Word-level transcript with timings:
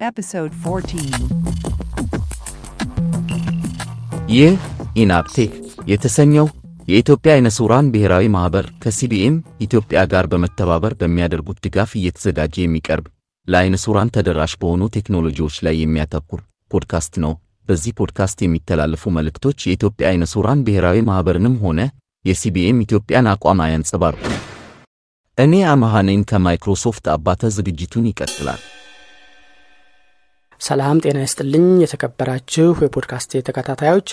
Episode 0.00 0.52
14. 0.56 1.00
ይህ 4.30 4.52
ኢናፕቴክ 4.96 5.52
የተሰኘው 5.90 6.46
የኢትዮጵያ 6.88 7.30
አይነ 7.34 7.48
ስውራን 7.56 7.88
ብሔራዊ 7.94 8.28
ማኅበር 8.34 8.66
ከሲቢኤም 8.82 9.36
ኢትዮጵያ 9.66 10.04
ጋር 10.12 10.28
በመተባበር 10.32 10.94
በሚያደርጉት 11.00 11.58
ድጋፍ 11.66 11.90
እየተዘጋጀ 12.00 12.54
የሚቀርብ 12.62 13.08
ለአይነ 13.48 13.74
ስውራን 13.84 14.14
ተደራሽ 14.16 14.54
በሆኑ 14.62 14.88
ቴክኖሎጂዎች 14.96 15.58
ላይ 15.66 15.76
የሚያተኩር 15.80 16.42
ፖድካስት 16.70 17.16
ነው። 17.24 17.34
በዚህ 17.68 17.98
ፖድካስት 17.98 18.38
የሚተላለፉ 18.42 19.10
መልእክቶች 19.18 19.66
የኢትዮጵያ 19.66 20.08
አይነ 20.12 20.24
ስውራን 20.32 20.64
ብሔራዊ 20.66 21.06
ማኅበርንም 21.08 21.60
ሆነ 21.64 21.80
የሲቢኤም 22.24 22.82
ኢትዮጵያን 22.84 23.32
አቋም 23.32 23.66
አያንጸባርቁም። 23.66 24.36
እኔ 25.38 25.62
አመሃ 25.72 25.94
ነኝ 26.06 26.22
ከማይክሮሶፍት 26.30 27.06
አባተ። 27.12 27.50
ዝግጅቱን 27.56 28.10
ይቀጥላል። 28.10 28.62
ሰላም 30.60 30.96
ጤና 31.02 31.18
ይስጥልኝ። 31.24 31.66
የተከበራችሁ 31.82 32.68
የፖድካስት 32.84 33.32
ተከታታዮች 33.48 34.08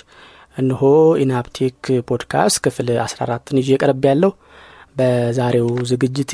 እነሆ 0.58 0.82
ኢናፕቴክ 1.24 1.80
ፖድካስት 2.10 2.58
ክፍል 2.66 2.90
14ን 3.06 3.58
ይዤ 3.62 3.78
ቀርቤያለው 3.82 4.32
በዛሬው 5.00 5.70
ዝግጅቴ 5.90 6.34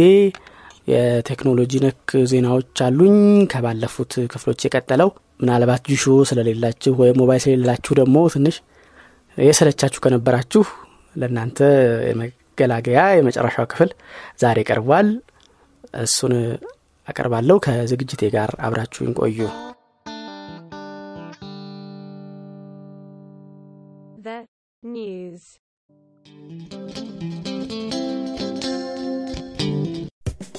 የቴክኖሎጂ 0.92 1.74
ነክ 1.86 2.04
ዜናዎች 2.32 2.82
አሉኝ። 2.86 3.18
ከባለፉት 3.52 4.14
ክፍሎች 4.34 4.60
የቀጠለው 4.68 5.10
ምናልባት 5.40 5.84
ጁሾ 5.92 6.16
ስለሌላችሁ 6.32 6.94
ወይም 7.02 7.20
ሞባይል 7.22 7.42
ስለሌላችሁ 7.46 7.94
ደግሞ 8.02 8.18
ትንሽ 8.36 8.58
የሰለቻችሁ 9.38 10.00
ከነበራችሁ 10.06 10.64
ለእናንተ 11.16 11.60
የመገላገያ 12.10 13.02
የመጨረሻው 13.18 13.68
ክፍል 13.72 13.90
ዛሬ 14.40 14.60
ቀርቧል። 14.70 15.10
እሱን 16.04 16.34
አቀርባለሁ። 17.08 17.58
ከዝግጅቴ 17.66 18.24
ጋር 18.36 18.52
አብራችሁኝ 18.68 19.14
ቆዩ። 19.20 19.40
The 24.26 24.38
news. 24.84 25.44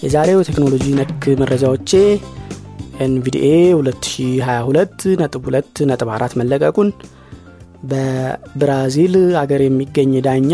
የዛሬው 0.05 0.41
ቴክኖሎጂ 0.49 0.85
ነክ 0.99 1.25
መረጃዎቼ 1.41 1.91
ኤንቪዲኤ 3.05 3.49
2022 3.75 5.05
ነጥብ 5.21 5.45
2 5.51 5.83
ነጥብ 5.91 6.09
4 6.17 6.37
መለቀቁን 6.41 6.89
በብራዚል 7.91 9.15
አገር 9.43 9.63
የሚገኝ 9.67 10.15
ዳኛ 10.27 10.53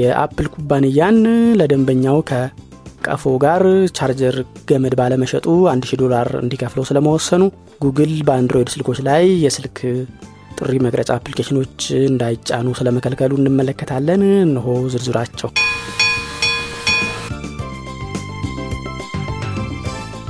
የአፕል 0.00 0.48
ኩባንያን 0.54 1.18
ለደንበኛው 1.60 2.18
ከቀፎ 2.30 3.34
ጋር 3.44 3.64
ቻርጀር 3.98 4.38
ገመድ 4.70 4.96
ባለመሸጡ 5.02 5.46
1000 5.74 6.00
ዶላር 6.02 6.30
እንዲከፍለው 6.42 6.88
ስለመወሰኑ 6.90 7.42
ጉግል 7.84 8.14
በአንድሮይድ 8.28 8.70
ስልኮች 8.74 9.00
ላይ 9.08 9.26
የስልክ 9.44 9.78
ጥሪ 10.58 10.74
መቅረጫ 10.84 11.10
application 11.16 11.63
ኦች 11.63 11.80
እንዳይጫኑ 12.06 12.68
ስለመከልከሉ 12.78 13.32
እንመለከታለን። 13.40 14.22
እንሆ 14.44 14.64
ዝርዝራቸው። 14.92 15.50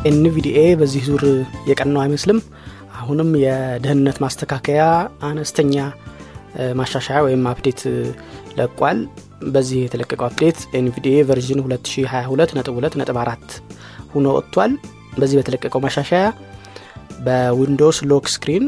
ኤንቪዲኤ 0.08 0.58
በዚህ 0.80 1.02
ዙር 1.08 1.22
የቀናው 1.70 2.02
አይመስልም። 2.04 2.38
አሁንም 2.98 3.30
የደህንነት 3.42 4.18
ማስተካከያ 4.24 4.82
አነስተኛ 5.28 5.74
ማሻሻያ 6.78 7.18
ወይም 7.26 7.42
update 7.50 7.80
ለቋል። 8.58 9.00
በዚህ 9.48 9.78
የተለቀቀው 9.82 10.26
update 10.28 10.60
ኤንቪዲኤ 10.78 11.16
version 11.28 11.60
2022.2.4 11.64 13.58
ሆኖ 14.12 14.26
ወጥቷል። 14.36 14.72
በዚህ 15.18 15.36
በተለቀቀው 15.40 15.82
ማሻሻያ 15.84 16.22
በዊንዶውስ 17.26 17.98
lock 18.10 18.26
screen 18.34 18.64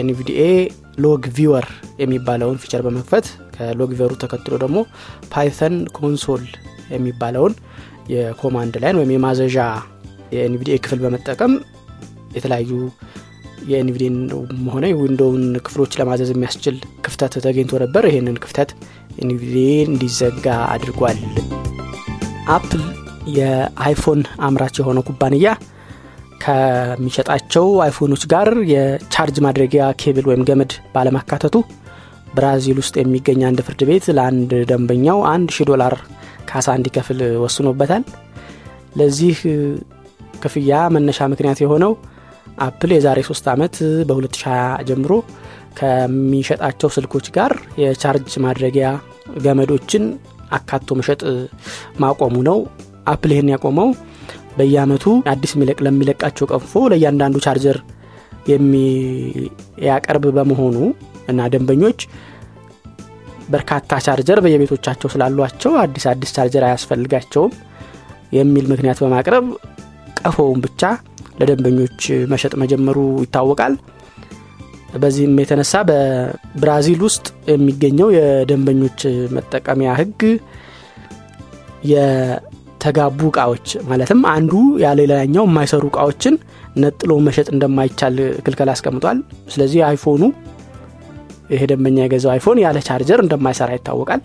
ኤንቪዲኤ 0.00 0.42
log 0.98 1.24
viewer 1.36 1.66
የሚባለውን 2.00 2.60
feature 2.62 2.82
በመክፈት 2.86 3.26
ከ 3.54 3.68
log 3.68 3.90
viewer 3.92 4.07
ኡ 4.07 4.12
ተከትሎ 4.22 4.54
ደግሞ 4.64 4.78
Python 5.32 5.76
console 5.98 6.44
የሚባለውን 6.94 7.54
የ 8.12 8.26
command 8.26 8.74
line 8.82 8.98
ወይም 9.00 9.12
የማዘዣ 9.14 9.56
የኤንቪዲኤ 10.34 10.76
ክፍል 10.84 11.00
በመጠቀም 11.04 11.52
የተለያዩ 12.36 12.70
የኤንቪዲን 13.68 14.16
ሆነ 14.74 14.84
የዊንዶውን 14.90 15.44
ክፍሎች 15.66 15.92
ለማዘዝ 16.00 16.30
የሚያስችል 16.32 16.76
ክፍተት 17.06 17.34
ተገኝቶ 17.46 17.80
ነበር። 17.84 18.04
ይህንን 18.10 18.36
ክፍተት 18.44 18.70
ኤንቪዲኤ 19.22 19.70
እንዲዘጋ 19.86 20.46
አድርጓል። 20.74 21.18
አፕል 22.54 22.82
የአይፎን 23.36 24.20
አምራች 24.46 24.76
የሆነው 24.80 25.06
ኩባንያ 25.08 25.48
ከሚሸጣቸው 26.40 27.66
አይፎኖች 27.84 28.22
ጋር 28.32 28.48
የቻርጅ 28.72 29.36
ማድረጊያ 29.46 29.84
ኬብል 30.00 30.26
ወይም 30.30 30.42
ገመድ 30.48 30.72
ባለማካተቱ 30.94 31.56
ብራዚል 32.34 32.78
ውስጥ 32.82 32.94
የሚገኝ 33.00 33.40
አንድ 33.48 33.60
ፍርድ 33.66 33.82
ቤት 33.88 34.06
ለአንድ 34.16 34.50
ደንበኛው 34.70 35.18
አንድ 35.32 35.48
ሺህ 35.56 35.66
ዶላር 35.70 35.94
ካሳ 36.50 36.68
እንዲከፍል 36.78 37.20
ወስኖበታል። 37.44 38.04
ለዚህ 38.98 39.38
ክፍያ 40.42 40.72
መነሻ 40.94 41.28
ምክንያት 41.32 41.58
የሆነው 41.62 41.92
አፕል 42.66 42.90
የዛሬ 42.94 43.18
ሶስት 43.28 43.46
ዓመት 43.52 43.74
በ2020 44.08 44.54
ጀምሮ 44.88 45.12
ከሚሸጣቸው 45.78 46.88
ስልኮች 46.96 47.26
ጋር 47.36 47.52
የቻርጅ 47.82 48.32
ማድረጊያ 48.46 48.86
ገመዶችን 49.44 50.04
አካቶ 50.50 50.96
መሸጥ 51.00 51.20
ማቆሙ 52.02 52.36
ነው። 52.48 52.58
አፕል 53.12 53.32
ይህን 53.34 53.50
ያቆመው 53.54 53.88
በየአመቱ 54.56 55.04
አዲስ 55.32 55.52
ለሚለቃቸው 55.86 56.46
ቀፎ 56.52 56.72
ለእያንዳንዱ 56.92 57.36
ቻርጀር 57.44 57.78
የሚያቀርብ 58.52 60.24
በመሆኑ 60.36 60.76
እና 61.30 61.48
ደንበኞች 61.54 62.00
በርካታ 63.48 63.98
ቻርጀር 64.06 64.38
በየቤቶቻቸው 64.44 65.08
ስላሏቸው 65.12 65.72
አዲስ 65.82 66.04
አዲስ 66.12 66.30
ቻርጀር 66.36 66.64
አያስፈልጋቸውም 66.66 67.52
የሚል 68.36 68.64
ምክንያት 68.72 68.98
በማቅረብ 69.02 69.44
ቀፎውን 70.20 70.58
ብቻ 70.64 70.82
ለደንበኞች 71.40 72.00
መሸጥ 72.32 72.52
መጀመሩ 72.62 72.98
ይታወቃል። 73.24 73.74
በዚህም 74.94 75.34
የተነሳ 75.40 75.72
በብራዚል 75.88 77.00
ውስጥ 77.06 77.26
የሚገኘው 77.50 78.08
የደንበኞች 78.16 79.00
መጠቀሚያ 79.36 79.90
ህግ 80.00 80.20
የተጋቡ 82.78 83.20
እቃዎች 83.30 83.68
ማለትም 83.88 84.20
አንዱ 84.32 84.52
ያለሌላኛው 84.82 85.44
የማይሰሩ 85.46 85.84
እቃዎችን 85.88 86.34
ነጥሎ 86.82 87.12
መሸጥ 87.26 87.46
እንደማይቻል 87.54 88.16
ክልከላ 88.44 88.70
አስቀምጧል። 88.74 89.18
ስለዚህ 89.52 89.80
አይፎኑ 89.86 90.22
ይሄ 91.50 91.62
ደንበኛ 91.70 91.96
የገዛው 92.04 92.30
አይፎን 92.34 92.58
ያለ 92.64 92.78
ቻርጀር 92.88 93.20
እንደማይሰራ 93.24 93.70
ይታወቃል። 93.76 94.20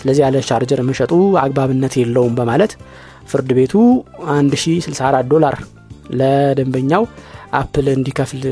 ስለዚህ 0.00 0.22
ያለ 0.24 0.42
ቻርጀር 0.48 0.80
መሸጡ 0.88 1.12
አግባብነት 1.44 1.94
የለውም 2.00 2.34
በማለት 2.40 2.74
ፍርድ 3.30 3.50
ቤቱ 3.58 3.74
1064 4.34 5.30
ዶላር 5.32 5.56
ለደንበኛው 6.20 7.04
አፕል 7.60 7.88
እንዲከፍል 7.94 8.44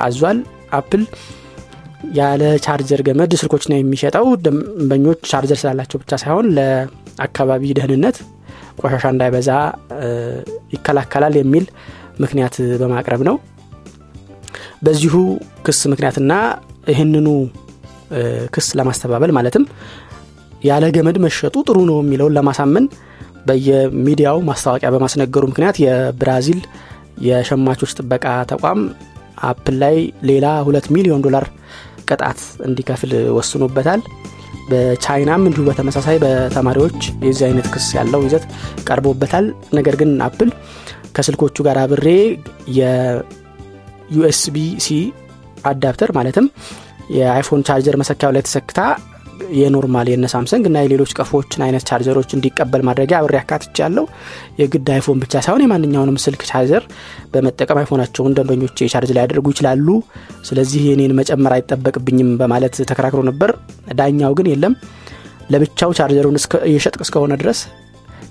አዟል። 0.00 0.40
አፕል 0.78 1.04
ያለ 2.18 2.42
ቻርጀር 2.66 3.02
ገመድ 3.08 3.32
ስልኮች 3.40 3.64
ነው 3.70 3.78
የሚሸጠው። 3.78 4.26
ደንበኞች 4.44 5.22
ቻርጀር 5.32 5.60
ስላላቸው 5.62 6.00
ብቻ 6.02 6.12
ሳይሆን 6.22 6.46
ለአካባቢ 6.58 7.72
ደህንነት 7.78 8.18
ቆሻሻ 8.80 9.04
እንዳይበዛ 9.12 9.50
ይከላከላል 10.74 11.34
የሚል 11.40 11.64
ምክንያት 12.22 12.56
በማቅረብ 12.80 13.22
ነው። 13.28 13.36
በዚሁ 14.86 15.14
ክስ 15.66 15.80
ምክንያትና 15.92 16.32
ይህንኑ 16.90 17.28
ክስ 18.54 18.68
ለማስተባበል 18.78 19.32
ማለትም 19.36 19.64
ያለ 20.64 20.84
ገመድ 20.96 21.16
መሸጡ 21.24 21.56
ጥሩ 21.68 21.78
ነው 21.90 21.98
የሚለውን 22.02 22.34
ለማሳመን 22.38 22.86
በየሚዲያው 23.46 24.38
ማስታወቂያ 24.48 24.88
በማስነገሩ 24.94 25.44
ምክንያት 25.50 25.76
የብራዚል 25.84 26.60
የሸማቾች 27.26 27.92
ጥበቃ 27.98 28.26
ተቋም 28.50 28.80
አፕል 29.48 29.76
ላይ 29.82 29.96
ሌላ 30.30 30.46
ሁለት 30.66 30.86
ሚሊዮን 30.94 31.22
ዶላር 31.26 31.44
ቅጣት 32.08 32.38
እንዲከፍል 32.66 33.12
ወስኖበታል። 33.36 34.00
በቻይናም 34.68 35.46
እንዲሁ 35.48 35.62
በተመሳሳይ 35.68 36.16
በተማሪዎች 36.24 36.98
የዚህ 37.24 37.44
አይነት 37.48 37.66
ክስ 37.74 37.86
ያለው 37.96 38.20
ይዘት 38.26 38.44
ቀርቦበታል። 38.88 39.46
ነገር 39.74 39.96
ግን 40.00 40.10
አፕል 40.26 40.50
ከስልኮቹ 41.16 41.56
ጋር 41.66 41.78
አብሬ 41.78 42.06
የ 42.80 43.50
USB 43.50 44.56
C 44.84 44.88
adapter 45.64 46.10
ማለትም 46.18 46.46
የአይፎን 47.10 47.62
ቻርጀር 47.68 47.96
መሰኪያው 48.02 48.32
ላይ 48.32 48.42
ተሰክታ 48.48 48.80
የ 49.56 49.69
normal 49.69 50.08
የነ 50.10 50.26
ሳምሰንግ 50.32 50.64
እና 50.68 50.78
የሌሎች 50.84 51.12
ቀፎዎችን 51.16 51.64
አይነት 51.66 51.84
ቻርጀሮች 51.88 52.30
እንዲቀበል 52.36 52.82
ማድረጊያ 52.88 53.18
አብሬ 53.20 53.36
አካትቻለው 53.40 54.06
የግድ 54.60 54.88
አይፎን 54.94 55.20
ብቻ 55.22 55.34
ሳይሆን 55.44 55.64
የማንኛውንም 55.64 56.20
ስልክ 56.24 56.42
ቻርጀር 56.50 56.84
በመጠቀም 57.32 57.80
አይፎናቸውን 57.80 58.34
ደንበኞች 58.38 58.78
ቻርጅ 58.92 59.12
ላይ 59.16 59.24
ያደርጉ 59.24 59.46
ይችላሉ። 59.54 59.88
ስለዚህ 60.48 60.82
የኔን 60.88 61.14
መጨመር 61.20 61.54
አይጠበቅብኝም 61.56 62.32
በማለት 62.40 62.76
ተከራክሮ 62.90 63.22
ነበር። 63.30 63.52
ዳኛው 64.00 64.34
ግን 64.40 64.50
የለም 64.52 64.74
ለብቻው 65.50 65.92
ቻርጀሩን 65.98 66.36
እየሸጥቅ 66.66 67.00
እስከሆነ 67.06 67.34
ድረስ 67.40 67.60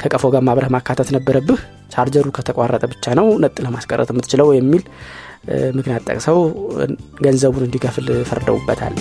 ከቀፎ 0.01 0.25
ጋር 0.33 0.44
አብረህ 0.47 0.71
ማካተት 0.75 1.09
ነበረብህ 1.15 1.61
ቻርጀሩ 1.94 2.27
ከተቋረጠ 2.35 2.85
ብቻ 2.91 3.15
ነው 3.19 3.27
ነጥ 3.44 3.56
ለማስቀረት 3.65 4.11
የምትችለው 4.13 4.50
የሚል 4.57 4.83
ምክንያት 5.77 6.06
ጠቅሰው 6.09 6.39
ገንዘቡን 7.25 7.67
እንዲከፍል 7.67 8.07
ፈርደውበታል 8.31 8.95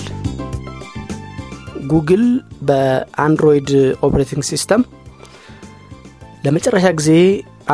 Google 1.90 2.25
በ 2.69 2.91
Android 2.91 3.70
operating 4.06 4.43
system 4.50 4.82
ለመጨረሻ 6.44 6.86
ጊዜ 6.98 7.10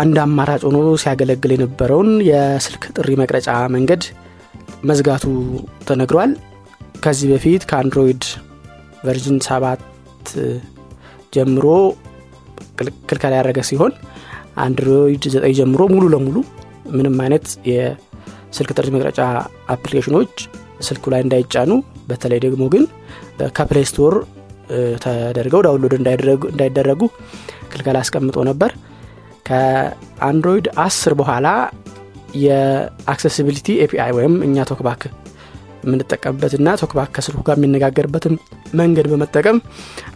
አንድ 0.01 0.17
አማራጭ 0.23 0.63
ሆኖ 0.69 0.79
ሲያገለግል 1.03 1.53
የነበረውን 1.55 2.11
የስልክ 2.29 2.85
ጥሪ 2.97 3.11
መቅረጫ 3.21 3.49
መንገድ 3.75 4.03
መዝጋቱ 4.91 5.25
ተነግሯል። 5.89 6.33
ከዚህ 7.05 7.29
በፊት 7.33 7.63
ከ 7.71 7.83
Android 7.83 8.25
version 9.07 9.39
ሰባት 9.49 9.83
ጀምሮ 11.35 11.67
ክልከላ 13.09 13.33
ያደረገ 13.39 13.61
ሲሆን 13.71 13.93
Android 14.65 15.25
ዘጠኝ 15.35 15.55
ጀምሮ 15.59 15.83
ሙሉ 15.93 16.05
ለሙሉ 16.15 16.37
ምንም 16.95 17.17
አይነት 17.25 17.47
የስልክ 17.71 18.71
ጥሪ 18.77 18.89
መቅረጫ 18.97 19.21
application 19.75 20.19
ኖች 20.19 20.35
ስልኩ 20.87 21.05
ላይ 21.13 21.21
እንዳይጫኑ 21.25 21.71
በተለይ 22.09 22.41
ደግሞ 22.45 22.65
ግን 22.75 22.85
ከ 23.57 23.67
Play 23.67 23.87
Store 23.91 24.15
ተደርገው 25.05 25.63
download 25.67 25.95
እንዳይደረጉ 25.99 27.01
ክልከላ 27.73 27.99
አስቀምጦ 28.05 28.37
ነበር። 28.51 28.71
ከ 29.49 29.75
Android 29.75 30.67
አስር 30.85 31.13
በኋላ 31.21 31.47
የ 32.45 32.61
accessibility 32.61 33.69
API 33.85 34.13
ወይም 34.17 34.35
እኛ 34.47 34.65
TalkBack 34.71 35.03
የምንጠቀምበትና 35.85 36.69
TalkBack 36.83 37.11
ከስልኩ 37.17 37.41
ጋር 37.49 37.57
የሚነጋገርበትን 37.59 38.35
መንገድ 38.81 39.07
በመጠቀም 39.13 39.59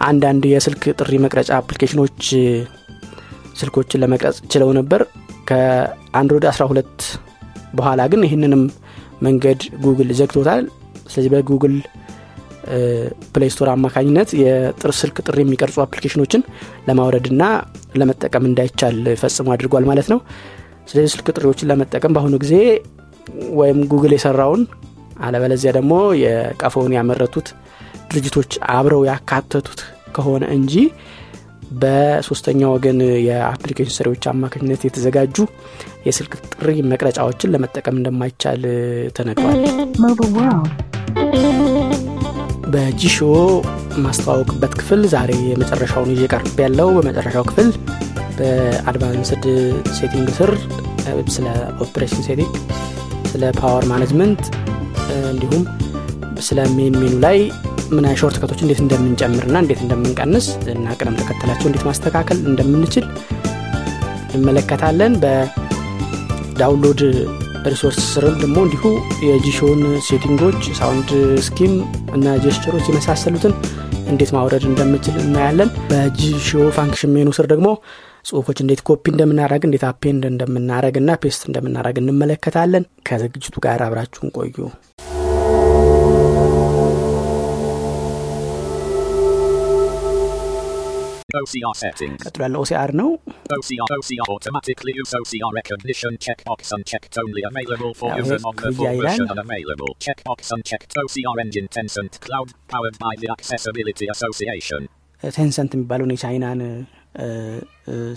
አንዳንድ 0.06 0.44
የስልክ 0.53 0.85
ጥሪ 0.99 1.15
መቅረጫ 1.25 1.51
application 1.59 2.04
ኖች 2.04 2.20
ስልኮችን 3.61 4.03
ለመቅረጽ 4.03 4.39
ችለው 4.53 4.71
ነበር። 4.79 5.01
ከ 5.50 5.72
Android 5.72 6.47
12 6.51 7.05
በኋላ 7.75 8.01
ግን 8.12 8.25
ይህንንም 8.27 8.62
መንገድ 9.23 9.61
ጉግል 9.85 10.11
ዘግቶታል። 10.19 10.65
ስለዚህ 11.11 11.31
በ 11.35 11.45
Google 11.45 11.76
Play 13.35 13.50
Store 13.55 13.69
አማካኝነት 13.72 14.31
የጥር 14.40 14.93
ስልክ 14.99 15.16
ጥሪ 15.26 15.38
የሚቀርጹ 15.44 15.76
application 15.85 16.22
ኖችን 16.22 16.43
ለማውረድና 16.88 17.43
ለመጠቀም 18.00 18.46
እንዳይቻል 18.49 18.99
ፈጽሞ 19.20 19.49
አድርጓል 19.55 19.87
ማለት 19.90 20.08
ነው። 20.12 20.20
ስለዚህ 20.90 21.10
ስልክ 21.14 21.28
ጥሪዎችን 21.37 21.69
ለመጠቀም 21.70 22.14
በአሁኑ 22.16 22.34
ጊዜ 22.44 22.55
ወይም 23.60 23.78
ጉግል 23.90 24.12
የሰራውን 24.16 24.62
አለበለዚያ 25.20 25.70
ደግሞ 25.76 25.94
ቀፎውን 26.23 26.94
ያመረቱት 26.96 27.49
ድርጅቶች 28.10 28.50
አብረው 28.75 29.02
ያካተቱት 29.08 29.81
ከሆነ 30.16 30.44
እንጂ 30.56 30.75
በሶስተኛ 31.81 32.60
ወገን 32.75 32.99
የ 33.26 33.37
application 33.37 33.97
ሰሪዎች 33.99 34.25
አማካኝነት 34.32 34.84
የተዘጋጁ 34.87 35.37
የስልክ 36.06 36.34
ጥሪ 36.52 36.76
መቅረጫዎችን 36.93 37.52
ለመጠቀም 37.55 37.99
እንደማይቻል 38.00 38.62
ተነግሯል 39.19 39.58
በ 42.73 42.82
Jieshuo 42.82 43.17
ማስተዋወቅበት 44.05 44.73
ክፍል 44.81 45.00
ዛሬ 45.12 45.31
የመጨረሻውን 45.50 46.11
ይዤ 46.15 46.25
ቀርቤያለው 46.32 46.88
በመጨረሻው 46.97 47.44
ክፍል 47.50 47.69
በ 48.38 48.60
advanced 48.60 49.44
setting 49.99 50.29
ስር 50.38 50.50
ስለ 51.37 51.47
operation 51.85 52.23
setting 52.29 52.53
ስለ 53.31 53.44
power 53.61 53.85
management 53.93 54.43
እንዲሁም 55.31 55.62
ስለ 56.49 56.59
main 56.76 56.94
menu 57.00 57.15
ላይ 57.25 57.38
ምን 57.94 58.06
shortcut 58.20 58.37
ኦች 58.41 58.61
እንዴት 58.65 58.81
እንደምንጨምርና 58.85 59.56
እንዴት 59.62 59.81
እንደምንቀንስ 59.85 60.47
እና 60.75 60.87
ቅደም 60.99 61.17
ተከተላቸው 61.20 61.67
እንዴት 61.70 61.85
ማስተካከል 61.88 62.38
እንደምንችል 62.50 63.06
እንመለከታለን። 64.35 65.12
በ 65.23 65.58
download 65.58 67.00
resource 67.69 67.99
ስርም 68.11 68.35
ደግሞ 68.43 68.59
እንዲሁ 68.67 68.82
የጂሾን 69.26 69.81
ሴቲንጎች 70.06 70.61
ሳውንድ 70.79 71.11
ስኪም 71.47 71.75
እና 72.17 72.37
ጀስቸሮች 72.44 72.87
የመሳሰሉትን 72.88 73.55
እንዴት 74.09 74.31
ማውረድ 74.37 74.65
እንደምችል 74.69 75.17
እናያለን። 75.25 75.70
በ 75.91 76.03
Jieshuo 76.03 76.49
function 76.76 77.15
menu 77.17 77.31
ስር 77.38 77.49
ደግሞ 77.53 77.69
ጽሁፎች 78.29 78.59
እንዴት 78.62 78.81
ኮፒ 78.88 79.05
እንደምናደረግ 79.12 79.62
እንዴት 79.67 79.85
append 79.91 80.25
እንደምናደረግ 80.31 80.97
እና 81.03 81.19
paste 81.23 81.44
እንደምናደረግ 81.49 81.99
እንመለከታለን። 82.03 82.87
ከዝግጅቱ 83.09 83.56
ጋር 83.67 83.82
አብራችሁን 83.87 84.32
ቆዩ 84.38 84.56
OCR 91.40 91.74
settings. 91.84 92.19
ቀጥሎ 92.28 92.42
ያለው 92.45 92.60
ኦሲአር 92.63 92.90
ነው 93.00 93.10
OCR 93.57 93.88
OCR 93.98 94.28
automatically 94.36 94.94
use 95.01 95.12
OCR 95.19 95.51
recognition 95.60 96.13
checkbox 96.25 96.60
unchecked 96.78 97.16
only 97.24 97.44
available 97.50 97.94
for 98.00 98.10
Yeah, 98.12 98.19
users 98.22 98.44
on 98.50 98.56
the 98.63 98.72
full 98.78 98.88
yeah, 98.88 99.01
version 99.04 99.25
yeah. 99.25 99.34
unavailable. 99.36 99.92
Checkbox 100.06 100.40
unchecked 100.56 100.92
OCR 101.04 101.36
engine 101.45 101.68
Tencent 101.75 102.13
cloud 102.25 102.50
powered 102.74 102.98
by 103.06 103.13
the 103.24 103.30
Accessibility 103.38 104.07
Association. 104.16 104.84
ቴንሰንት 105.38 105.72
የሚባለውን 105.75 106.12
የቻይናን 106.13 106.62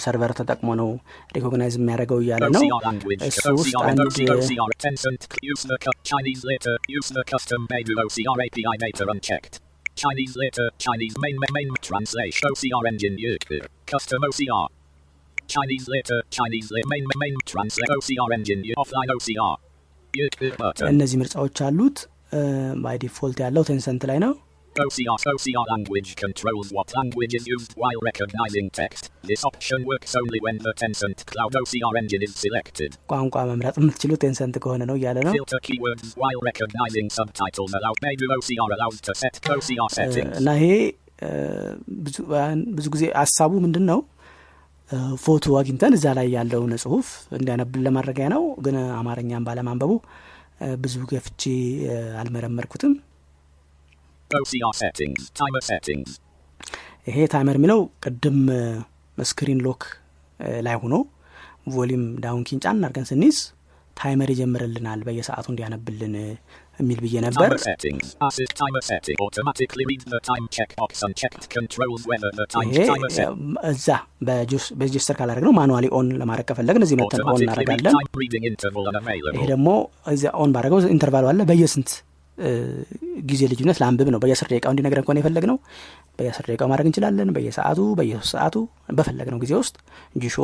ሰርቨር 0.04 0.32
ተጠቅሞ 0.38 0.68
ነው 0.80 0.88
ሪኮግናይዝ 1.36 1.74
የሚያደርገው 1.80 2.18
እያለ 2.24 2.44
ነው 2.56 2.62
OCR 2.64 2.80
language. 2.88 3.22
እሱ 3.28 3.44
ውስጥ 3.58 3.74
OCR 3.74 3.84
አንድ 3.90 4.00
OCR 4.06 4.36
OCR 4.40 4.70
Tencent 4.84 5.22
use 5.52 5.62
the 5.72 5.78
cu- 5.84 5.96
Chinese 6.10 6.42
later 6.50 6.74
use 6.96 7.10
the 7.18 7.24
custom 7.32 7.62
Beidou 7.72 7.96
OCR 8.06 8.36
API 8.46 8.74
data 8.84 9.06
unchecked. 9.14 9.54
Chinese 10.00 10.34
later 10.36 10.66
Chinese 10.78 11.14
main 11.18 11.36
main, 11.42 11.52
main 11.52 11.70
translation 11.80 12.42
OCR 12.50 12.82
engine 12.86 13.16
Yuku. 13.16 13.58
Custom 13.86 14.20
OCR. 14.22 14.66
Chinese 15.46 15.86
later 15.88 16.18
Chinese 16.30 16.68
later 16.70 16.88
main 16.88 17.04
main, 17.04 17.20
main 17.24 17.36
translate 17.46 17.90
OCR 17.90 18.28
engine 18.32 18.62
U- 18.64 18.76
offline 18.76 19.10
OCR. 19.16 19.54
Yuku 20.14 20.48
button. 20.58 20.86
እነዚህ 20.92 21.16
ምርጫዎች 21.22 21.58
አሉት 21.68 21.98
ባይ 22.84 22.96
ዲፎልት 23.04 23.38
ያለው 23.44 23.64
ቴንሰንት 23.70 24.04
ላይ 24.10 24.18
ነው 24.24 24.32
OCR 24.75 25.17
OCR 25.27 25.65
language 25.69 26.15
controls 26.15 26.71
what 26.71 26.95
language 26.95 27.33
is 27.33 27.45
used 27.45 27.73
while 27.75 27.99
recognizing 28.01 28.69
text. 28.71 29.11
This 29.23 29.43
option 29.43 29.83
works 29.83 30.15
only 30.15 30.39
when 30.39 30.57
the 30.59 30.73
Tencent 30.73 31.25
Cloud 31.25 31.53
OCR 31.53 31.93
engine 32.01 32.23
is 32.23 32.33
selected. 32.35 32.91
ቋንቋ 33.11 33.35
መምረጥ 33.51 33.75
የምትችሉ 33.81 34.11
ቴንሰንት 34.23 34.55
ከሆነ 34.65 34.81
ነው 34.91 34.95
እያለ 34.99 35.17
ነው 35.27 35.33
Filter 35.37 35.61
keywords 35.67 36.07
while 36.21 36.41
recognizing 36.49 37.09
subtitles 37.17 37.73
allow 37.79 37.93
Beidou 38.05 38.29
OCR 38.37 38.69
allows 38.77 38.97
to 39.07 39.13
set 39.23 39.35
OCR 39.57 39.89
settings. 39.97 40.33
እና 40.41 40.49
ይሄ 40.61 40.69
ብዙ- 42.77 42.91
ጊዜ 42.95 43.03
ሀሳቡ 43.21 43.51
ምንድን 43.65 43.85
ነው 43.91 43.99
ፎቶ 45.25 45.45
አግኝተን 45.59 45.93
እዛ 45.99 46.05
ላይ 46.17 46.27
ያለውን 46.37 46.73
ጽሁፍ 46.85 47.07
እንዲያነብን 47.37 47.83
ለማድረጊያ 47.87 48.25
ነው 48.37 48.43
ግን 48.65 48.75
አማርኛን 49.01 49.45
ባለማንበቡ 49.49 49.91
ብዙ 50.83 50.95
ገፍቼ 51.13 51.43
አልመረመርኩትም 52.23 52.93
OCR 52.95 52.99
settings. 52.99 53.07
Timer 53.61 53.99
settings. 54.01 54.17
ይሄ 57.07 57.17
timer 57.31 57.57
የሚለው 57.59 57.79
ቅድም 58.05 58.39
screen 59.17 59.59
lock 59.65 59.83
ላይ 60.65 60.75
ሆኖ 60.81 60.95
volume 61.73 62.03
down 62.23 62.43
key 62.47 62.54
ን 62.54 62.59
ጫን 62.63 62.77
አድርገን 62.81 63.07
ስንይዝ 63.09 63.39
timer 63.97 64.29
ይጀምርልናል 64.33 64.99
በየሰዓቱ 65.07 65.47
እንዲያነብልን 65.51 66.13
እ፣ 66.17 66.27
የሚል 66.79 66.99
ብዬ 67.03 67.15
ነበር. 67.25 67.49
እዛ 73.71 73.87
በ 74.77 74.86
gesture 74.86 75.15
ካላደረግ 75.19 75.43
ነው 75.47 75.53
manually 75.57 75.87
on 75.97 76.07
ለማድረግ 76.21 76.45
ከፈለግን 76.51 76.85
እዚህ 76.85 76.95
መተን 77.01 77.21
on 77.25 77.43
እናደርጋለን 77.47 77.93
ይሄ. 79.35 79.45
ደግሞ 79.51 79.67
እዚያ 80.13 80.31
on 80.41 80.53
ባደረገው 80.55 80.81
interval 80.95 81.21
ኡ 81.21 81.27
አለ 81.31 81.41
በየስንት 81.51 81.91
ጊዜ 83.29 83.41
ልዩነት 83.51 83.79
ላንብብ 83.81 84.07
ነው 84.13 84.19
በየአስር 84.23 84.47
ደቂቃው 84.51 84.71
እንዲነግረን 84.73 85.05
ከሆነ 85.07 85.19
የፈለግ 85.21 85.45
ነው 85.51 85.57
በየአስር 86.19 86.45
ደቂቃው 86.49 86.69
ማድረግ 86.71 86.87
እንችላለን 86.89 87.33
በየሰዓቱ 87.35 87.79
በየሶስት 87.99 88.31
ሰዓቱ 88.35 88.55
በፈለግነው 88.99 89.39
ጊዜ 89.43 89.53
ውስጥ 89.61 89.75
Jieshuo 90.23 90.37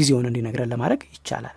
ጊዜውን 0.00 0.28
እንዲነግረን 0.30 0.70
ለማድረግ 0.74 1.02
ይቻላል. 1.16 1.56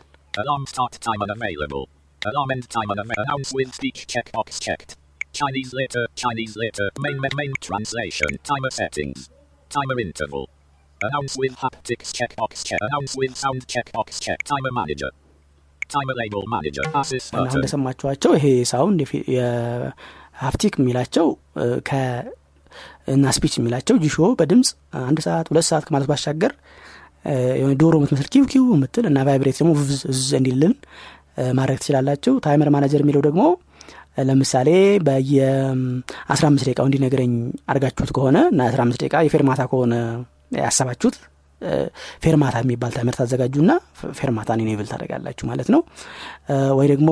Chinese 5.34 5.74
later, 5.74 6.08
Chinese 6.16 6.58
later, 6.58 6.88
main 7.00 7.18
main, 7.18 7.32
main 7.36 7.54
translation, 7.62 8.28
timer 8.44 8.70
settings. 8.70 9.30
Timer 9.72 9.98
interval. 10.00 10.50
Announce 11.02 11.38
with 11.38 11.56
haptics 11.56 12.10
checkbox 12.12 12.66
check. 12.66 12.80
Announce 12.82 13.16
with 13.18 13.38
sound 13.38 13.66
checkbox 13.68 14.20
check. 14.20 14.44
Timer 14.44 14.72
manager. 14.72 15.10
Timer 15.10 15.10
label 15.10 15.10
manager. 15.10 15.10
Assist 15.10 15.81
እና 16.42 16.56
አሁን. 17.34 17.50
እንደሰማችኋቸው 17.56 18.32
ይሄ 18.38 18.46
sound 18.72 19.00
የ 19.36 19.71
haptic 19.71 20.76
የሚላቸው 20.80 21.28
እና 23.14 23.32
speech 23.38 23.54
የሚላቸው 23.60 23.96
Jieshuo 24.04 24.28
በድምፅ 24.40 24.70
አንድ 25.08 25.20
ሰዓት 25.26 25.48
ሁለት 25.52 25.66
ሰዓት 25.70 25.84
ከማለት 25.88 26.08
ባሻገር 26.12 26.54
የሆነ 27.60 27.74
ዶሮ 27.82 27.96
የምትመስል 28.00 28.28
ኪው 28.34 28.46
ኪው 28.52 28.64
የምትል 28.76 29.06
እና 29.10 29.18
vibrate 29.28 29.58
ደግሞ 29.62 29.72
እዝ 30.14 30.30
እንዲልን 30.40 30.74
ማድረግ 31.58 31.78
ትችላላችሁ 31.82 32.34
timer 32.46 32.70
manager 32.76 33.02
የሚለው 33.04 33.24
ደግሞ 33.28 33.42
ለምሳሌ 34.30 34.70
በየ 35.08 35.36
አስራ 36.34 36.46
አምስት 36.50 36.66
ደቂቃው 36.68 36.88
እንዲነግረኝ 36.90 37.34
አድርጋችሁት 37.72 38.12
ከሆነ 38.18 38.38
እና 38.54 38.62
አስራ 38.70 38.82
አምስት 38.86 39.02
ደቂቃ 39.04 39.22
የፌርማታ 39.26 39.62
ከሆነ 39.72 39.94
ያሰባችሁት 40.58 41.16
ፌርማታ 42.24 42.56
የሚባል 42.64 42.92
timer 42.96 43.16
ታዘጋጁና 43.18 43.72
ፌርማታን 44.20 44.62
enable 44.66 44.88
ታደርጋላችሁ 44.92 45.46
ማለት 45.48 45.70
ነው። 45.74 45.82
ወይ 46.80 46.88
ደግሞ 46.92 47.10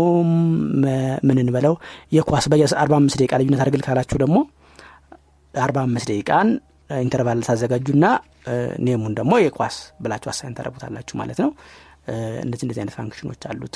ምን 1.28 1.38
እንበለው? 1.38 1.76
የኳስ 2.12 2.48
በየ45 2.52 2.98
አምስት 3.00 3.18
ደቂቃ 3.22 3.34
ልዩነት 3.42 3.62
አድርግል 3.66 3.84
ካላችሁ 3.88 4.18
ደግሞ 4.24 4.38
አርባ 5.54 5.78
አምስት 5.82 6.08
ደቂቃን 6.12 6.50
interval 7.00 7.40
ታዘጋጁና 7.48 8.06
name 8.80 8.97
ኡን 8.97 9.14
ደግሞ 9.20 9.34
የኳስ 9.44 9.76
ብላችሁ 10.04 10.30
assign 10.32 10.56
ታደረጉታላችሁ 10.58 11.16
ማለት 11.22 11.40
ነው። 11.44 11.52
እንደዚህ 12.44 12.66
እንደዚህ 12.66 12.82
አይነት 12.82 12.96
function 12.98 13.27
ኖች 13.27 13.42
አሉት. 13.50 13.76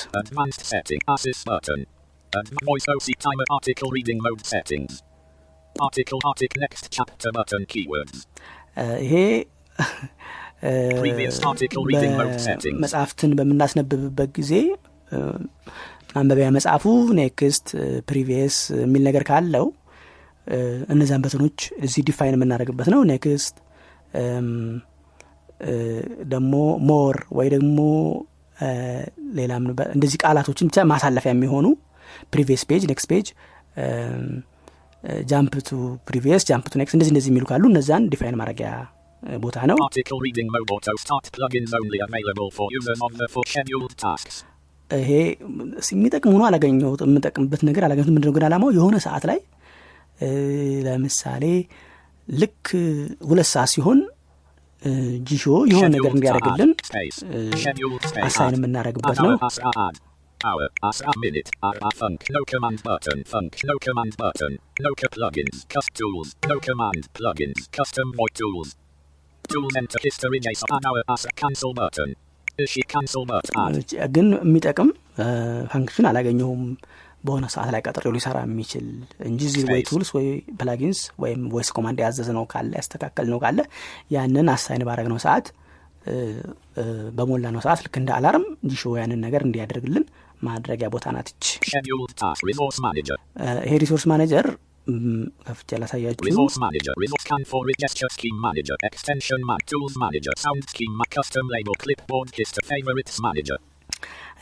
ይሄ 9.04 9.14
መጽሐፍትን 12.84 13.32
በምናስነብብበት 13.40 14.30
ጊዜ 14.38 14.52
ማንበቢያ 16.16 16.48
መጽሐፉ 16.58 16.84
next 17.20 17.68
previous 18.10 18.56
የሚል 18.82 19.04
ነገር 19.08 19.24
ካለው 19.30 19.66
እነዚያን 20.94 21.24
button 21.26 21.45
ኖች 21.45 21.58
እዚህ 21.86 22.02
define 22.10 22.36
የምናደርግበት 22.38 22.88
ነው። 22.94 23.02
next 23.12 23.56
ደግሞ 26.34 26.54
more 26.90 27.18
ወይ 27.38 27.48
ደግሞ 27.56 27.80
ሌላም 29.38 29.64
እንደዚህ 29.96 30.18
ቃላቶችን 30.24 30.70
ብቻ 30.70 30.80
ማሳለፊያ 30.92 31.32
የሚሆኑ 31.34 31.68
previous 32.34 32.64
page 32.70 32.84
next 32.92 33.08
page 33.12 33.28
jump 35.32 35.54
to 35.68 35.78
previous 36.10 36.44
jump 36.50 36.68
to 36.72 36.78
next 36.82 36.96
እንደዚህ 36.98 37.12
እንደዚህ 37.14 37.32
የሚሉ 37.32 37.46
ካሉ 37.50 37.64
እነዛን 37.72 38.04
define 38.14 38.38
ማድረጊያ 38.42 38.70
ቦታ 39.44 39.58
ነው. 39.70 39.78
ይሄ 44.90 45.12
የሚጠቅም 45.94 46.32
ሆኖ 46.36 46.42
አላገኘሁት 46.48 47.02
የምጠቅምበት 47.06 47.62
ነገር 47.68 47.84
አላገኘሁት 47.86 48.12
ምንድነው 48.16 48.34
ግን 48.36 48.44
አላማው 48.48 48.72
የሆነ 48.78 48.96
ሰዓት 49.06 49.24
ላይ 49.30 49.40
ለምሳሌ 50.88 51.46
ልክ 52.28 52.68
ሁለት 53.30 53.48
ሰዓት 53.54 53.70
ሲሆን 53.76 54.00
Jieshuo 55.30 55.44
የሆነ 55.72 55.88
ነገር 55.96 56.12
እንዲያደርግልን 56.18 56.72
assign. 58.26 58.56
የምናደርግበት 58.58 59.20
ነው 59.26 59.32
hour 59.34 59.40
asra 59.50 59.72
add. 59.86 59.98
Hour 60.40 60.68
asra 60.88 61.12
minute 61.24 61.50
asra 61.68 61.90
funk 62.00 62.22
no 62.36 62.42
command 62.52 62.80
button 62.88 63.20
funk 63.32 63.54
no 63.70 63.76
command 63.86 64.14
button 64.22 64.54
no 64.86 64.92
co 65.02 65.08
plugins 65.16 65.58
cust 65.74 65.92
tools 66.00 66.30
no 66.52 66.56
command 66.68 67.04
plugins 67.20 67.62
custom 67.78 68.10
voice 68.20 68.36
tools 68.42 68.72
ግን 74.14 74.28
የሚጠቅም 74.40 74.90
ፋንክሽን 75.72 76.06
አላገኘሁም 76.10 76.62
በሆነ 77.24 77.46
ሰዓት 77.54 77.70
ላይ 77.74 77.82
ቀጥሬው 77.86 78.14
ሊሰራ 78.16 78.38
የሚችል 78.46 78.86
እንጂ 79.28 79.42
እዚህ 79.50 79.62
ወይ. 79.66 79.82
ቱልስ 79.90 80.10
ወይ 80.16 80.26
ፕላጊንስ 80.60 81.00
ወይም 81.24 81.42
ቮይስ 81.52 81.70
ኮማንድ 81.76 82.00
ያዘዝ 82.04 82.30
ነው 82.38 82.46
ካለ 82.52 82.72
ያስተካከል 82.80 83.28
ነው 83.32 83.40
ካለ 83.44 83.60
ያንን 84.16 84.50
አሳይን 84.54 84.84
ባረግ 84.90 85.08
ነው 85.14 85.20
ሰዓት 85.26 85.46
እ፣ 86.06 86.16
በሞላ 87.18 87.46
ነው 87.56 87.62
ሰዓት 87.66 87.82
ልክ 87.86 87.96
እንደ 88.00 88.10
alarm 88.18 88.46
ጂሾ 88.70 88.94
ያንን 89.00 89.22
ነገር 89.26 89.42
እንዲያደርግልን 89.48 90.06
ማድረጊያ 90.42 90.88
ቦታ 90.94 91.06
ናትች 91.16 91.44
ይሄ 93.64 93.74
resource 93.84 94.06
manager 94.12 94.48
ከፍቼ 95.46 95.70
ላሳያችሁ። 95.82 96.24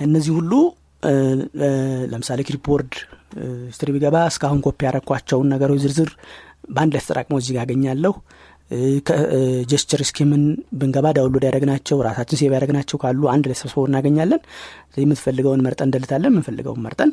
እነዚህ 0.05 0.31
ሁሉ 0.37 0.51
ለምሳሌ 2.11 2.39
clipboard 2.47 2.93
history 3.75 3.89
ብገባ 3.95 4.17
እስካሁን 4.31 4.59
ኮፒ 4.65 4.79
ያረኳቸውን 4.87 5.47
ነገሮች 5.53 5.81
ዝርዝር 5.83 6.09
በአንድ 6.69 6.93
ላይ 6.95 7.01
ተጠራቅመው 7.03 7.39
እዚህ 7.41 7.53
ጋር 7.55 7.63
አገኛለሁ። 7.65 8.13
gesture 9.71 10.01
scheme 10.09 10.35
ን 10.35 10.43
ብንገባ 10.79 11.07
download 11.15 11.43
ያደረግናቸው 11.47 11.97
ራሳችን 12.07 12.39
save 12.39 12.49
ያደረግናቸው 12.49 12.97
ካሉ 13.01 13.21
አንድ 13.33 13.45
ላይ 13.49 13.57
ሰብስበው 13.61 13.85
እናገኛለን። 13.89 14.41
የምትፈልገውን 14.97 15.63
መርጠን 15.65 15.87
እንደልታለን 15.89 16.31
የምንፈልገውን 16.31 16.81
መርጠን 16.85 17.11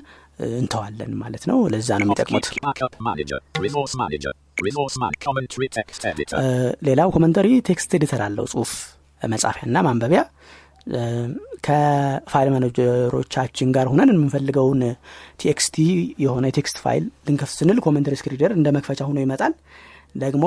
እንተዋለን 0.55 1.13
ማለት 1.23 1.45
ነው። 1.51 1.59
ለዛ 1.73 1.89
ነው 2.01 2.07
የሚጠቅሙት። 2.07 2.47
ሌላው 6.89 7.09
ኮመንተሪ 7.17 7.49
text 7.69 7.93
editor 7.99 8.23
አለው 8.27 8.47
ጽሁፍ 8.53 8.73
መጻፊያና 9.23 9.79
ማንበቢያ። 9.87 10.23
ከ 11.67 11.94
file 11.94 12.49
manager 12.55 13.05
ኦቻችን 13.05 13.69
ጋር 13.77 13.87
ሆነን 13.91 14.11
የምንፈልገውን 14.13 14.83
TXT 15.41 15.77
የሆነ 16.25 16.45
የ 16.51 16.60
text 16.60 16.79
file 16.85 17.05
ልንከፍት 17.27 17.55
ስንል 17.59 17.79
ኮመንተሪ 17.87 18.17
screen 18.21 18.37
reader 18.37 18.53
እንደ 18.57 18.69
መክፈቻ 18.77 19.01
ሆኖ 19.09 19.19
ይመጣል። 19.25 19.55
ደግሞ 20.17 20.45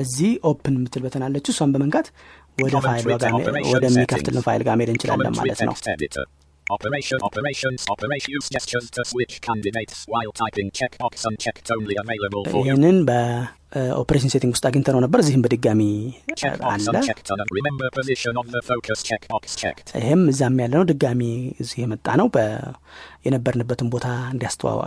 እዚህ 0.03 0.33
open 0.51 0.75
የምትል 0.79 1.03
በተን 1.07 1.27
አለች 1.27 1.47
እሷን 1.53 1.73
በመንካት 1.75 2.09
ወደ 2.65 2.75
ፋይል 2.87 3.07
ወደሚከፍትልን. 3.75 4.43
ፋይል 4.49 4.63
ጋር 4.69 4.77
መሄድ 4.81 4.91
እንችላለን 4.95 5.35
ማለት 5.41 5.63
ነው. 5.69 5.75
Operation 6.67 7.19
operations 7.29 7.83
operation 7.93 8.31
use 8.39 8.49
gestures 8.55 8.87
to 8.95 9.03
switch 9.11 9.35
candidates 9.47 9.99
while 10.13 10.33
typing 10.41 10.69
checkbox 10.79 11.13
unchecked 11.29 11.69
only 11.77 11.97
available 12.03 12.43
for. 12.51 12.61
ይህንን 12.67 12.97
በኦፕሬሽን 13.09 14.33
ሴቲንግ 14.35 14.53
ውስጥ 14.57 14.65
አግኝተነው 14.71 15.01
ነበር 15.05 15.19
እዚህም 15.23 15.43
በድጋሚ 15.45 15.81
አለ. 16.73 16.95
ይህም 20.03 20.23
እዛም 20.33 20.59
ያለ 20.65 20.73
ነው 20.79 20.85
ድጋሚ 20.91 21.23
እዚህ 21.63 21.79
የመጣ 21.85 22.07
ነው 22.23 22.29
የነበርንበትን 23.29 23.89
ቦታ 23.95 24.07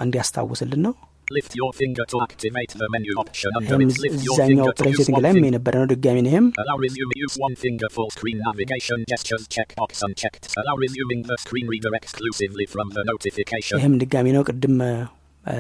እንዲያስታውስልን 0.06 0.84
ነው 0.88 0.94
Lift 1.31 1.53
your 1.55 1.71
finger 1.73 2.05
to 2.07 2.17
activate 2.23 2.73
the 2.81 2.89
menu 2.95 3.13
option 3.23 3.51
under 3.59 3.71
ይህም 3.71 3.81
it. 3.87 3.97
Lift 4.05 4.21
your 4.27 4.35
እዛኛው 4.35 4.49
finger 4.51 4.67
to 4.71 4.73
ኦፕሬሽን 4.73 4.93
use 4.95 5.01
ሴቲንግ 5.01 5.17
one 5.17 5.25
ላይም 5.25 5.37
finger. 5.37 5.49
የነበረ 5.51 5.73
ነው 5.81 5.87
ድጋሚ 5.93 6.19
ነው 6.25 6.31
ይህም 6.33 6.47
Allow 6.63 6.77
resume 6.85 7.15
use 7.25 7.37
one 7.47 7.57
finger 7.65 7.89
full 7.97 8.11
screen 8.17 8.39
navigation 8.47 8.99
gestures 9.13 9.45
checkbox 9.57 10.03
unchecked. 10.07 10.45
Allow 10.63 10.77
resuming 10.85 11.23
the 11.31 11.39
screen 11.45 11.67
reader 11.67 11.93
exclusively 12.01 12.67
from 12.75 12.89
the 12.97 13.05
notification. 13.13 13.79
ይህም 13.83 13.97
ድጋሚ 14.03 14.27
ነው 14.37 14.45
ቅድም 14.51 14.77
እ፣ 14.85 15.57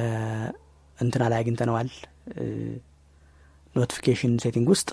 እንትና 0.98 1.22
ላይ 1.32 1.40
አግኝተነዋል 1.42 1.90
ኖቲፊኬሽን 3.74 4.34
ሴቲንግ 4.46 4.68
ውስጥ 4.74 4.88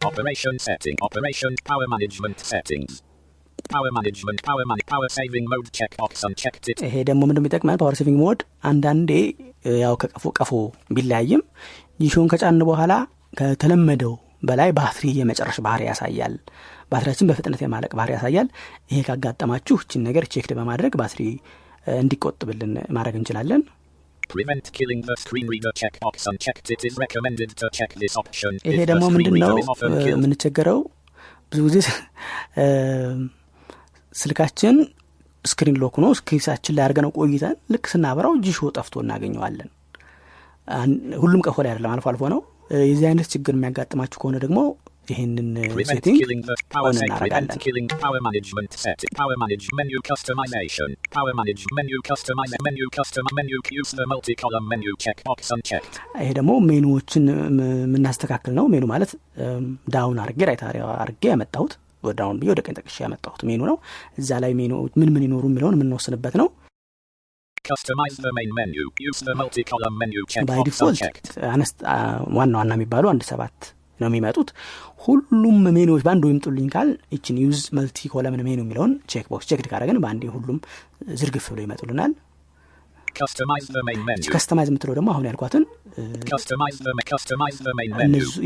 Operation 0.00 0.56
setting. 0.64 0.96
Operation 1.06 1.52
power 1.64 1.86
management 1.92 2.36
settings. 2.50 2.90
Power 3.74 3.90
management. 3.96 4.38
Power 4.48 4.64
man. 4.70 4.78
Power 4.92 5.08
saving 5.10 5.46
mode 5.52 5.68
checkbox 5.72 6.12
unchecked. 6.28 6.66
It. 6.72 6.78
ይሄ 6.86 6.94
ደግሞ 7.08 7.22
ምንድን 7.28 7.42
የሚጠቅመን 7.42 7.78
ፓወር 7.80 7.94
ሴቪንግ 8.00 8.18
ሞድ 8.24 8.40
አንዳንዴ 8.70 9.10
እ፣ 9.32 9.51
ያው 9.83 9.95
ከቀፎ 10.01 10.25
ቀፎ 10.37 10.51
ቢለያይም 10.95 11.41
ጂሾን 12.05 12.27
ከጫን 12.31 12.61
በኋላ 12.69 12.93
ከተለመደው 13.39 14.13
በላይ 14.49 14.71
ባትሪ 14.77 15.05
የመጨረስ 15.19 15.57
ባህሪ 15.65 15.83
ያሳያል 15.89 16.33
ባትሪያችን 16.91 17.29
በፍጥነት 17.29 17.61
የማለቅ 17.63 17.91
ባህሪ 17.99 18.11
ያሳያል 18.15 18.47
ይሄ 18.91 18.99
ካጋጠማችሁ 19.07 19.75
እችን 19.83 20.03
ነገር 20.07 20.25
checked 20.33 20.51
በማድረግ 20.59 20.95
ባትሪ 21.01 21.21
እንዲቆጥብልን 22.01 22.73
ማድረግ 22.97 23.17
እንችላለን 23.21 23.63
Prevent 24.33 24.67
killing 24.77 25.01
the 25.07 25.15
screen 25.21 25.47
reader 25.53 25.71
checkbox 25.79 26.25
unchecked. 26.29 26.67
It 26.71 26.83
is 26.87 26.93
recommended 27.03 27.49
to 27.61 27.65
check 27.77 27.91
this 28.03 28.13
option. 28.21 28.51
ይሄ 28.69 28.77
ደግሞ 28.91 29.03
ምንድን 29.15 29.35
ነው. 29.43 29.55
የምንቸገረው 30.11 30.79
ብዙ 31.51 31.59
ጊዜ 31.67 31.77
ስልካችን 34.15 34.75
screen 35.45 35.77
lock 35.81 35.95
ሆኖ 35.97 36.07
ኪሳችን 36.29 36.75
ላይ 36.77 36.83
አድርገነው 36.85 37.11
ቆይተን 37.17 37.55
ልክ 37.73 37.85
ስናበራው 37.91 38.33
ጂሾ 38.45 38.69
ጠፍቶ 38.77 38.95
እናገኘዋለን 39.03 39.69
ሁሉም 41.23 41.41
ቀፎ 41.47 41.57
ላይ 41.65 41.71
አይደለም 41.71 41.91
አልፎ 41.93 42.07
አልፎ 42.11 42.23
ነው 42.33 42.41
የዚህ 42.87 43.05
አይነት 43.09 43.27
ችግር 43.33 43.53
የሚያጋጥማችሁ 43.57 44.17
ከሆነ 44.21 44.37
ደግሞ 44.43 44.59
ይህንን 45.07 45.47
setting. 45.89 46.19
ይሄ 56.19 56.29
ደግሞ 56.39 56.51
ሜኑዎችን 56.69 57.25
የምናስተካክል 57.83 58.55
ነው 58.59 58.67
ሜኑ 58.73 58.85
ማለት 58.93 59.13
down 59.95 60.19
አርጌ 60.25 60.41
right 60.51 60.63
አርጌ 60.97 61.23
ያመጣሁት 61.33 61.73
ወደ 62.03 62.15
down 62.19 62.37
ብዬ 62.41 62.49
ወደ 62.53 62.61
ቀኝ 62.65 62.75
ጠቅሼ 62.79 62.97
ያመጣሁት 63.05 63.41
ሜኑ 63.49 63.61
ነው። 63.71 63.77
እዛ 64.21 64.39
ላይ 64.43 64.53
ሜኑ 64.59 64.71
ምን 64.99 65.11
ምን 65.15 65.23
ይኖሩ 65.27 65.43
የሚለውን 65.51 65.75
የምንወስንበት 65.77 66.35
ነው። 66.41 66.49
by 70.49 70.61
default 70.67 71.01
ዋና 72.37 72.53
ዋና 72.59 72.71
የሚባሉ 72.77 73.05
አንድ 73.13 73.23
ሰባት 73.31 73.57
ነው 73.99 74.07
የሚመጡት። 74.09 74.49
ሁሉም 75.03 75.57
ሜኑዎች 75.69 76.03
በአንዱ 76.05 76.23
ይምጡልኝ 76.31 76.67
ካል 76.73 76.89
ይችን 77.15 77.39
use 77.43 77.61
multi 77.77 78.09
column 78.13 78.43
menu 78.47 78.59
የሚለውን 78.63 78.93
check 79.11 79.27
box 79.33 79.47
check 79.51 79.61
ካረግን 79.71 79.99
በአንዴ 80.05 80.23
ሁሉም 80.35 80.59
ዝርግፍ 81.21 81.47
ብሎ 81.53 81.59
ይመጡልናል 81.65 82.13
Customize 82.13 82.25
the 82.25 82.31
main 82.85 83.01
menu. 83.01 83.02
customize 84.33 84.69
የምትለው 84.71 84.95
ደግሞ 84.97 85.09
አሁን 85.13 85.25
ያልኳትን 85.29 85.63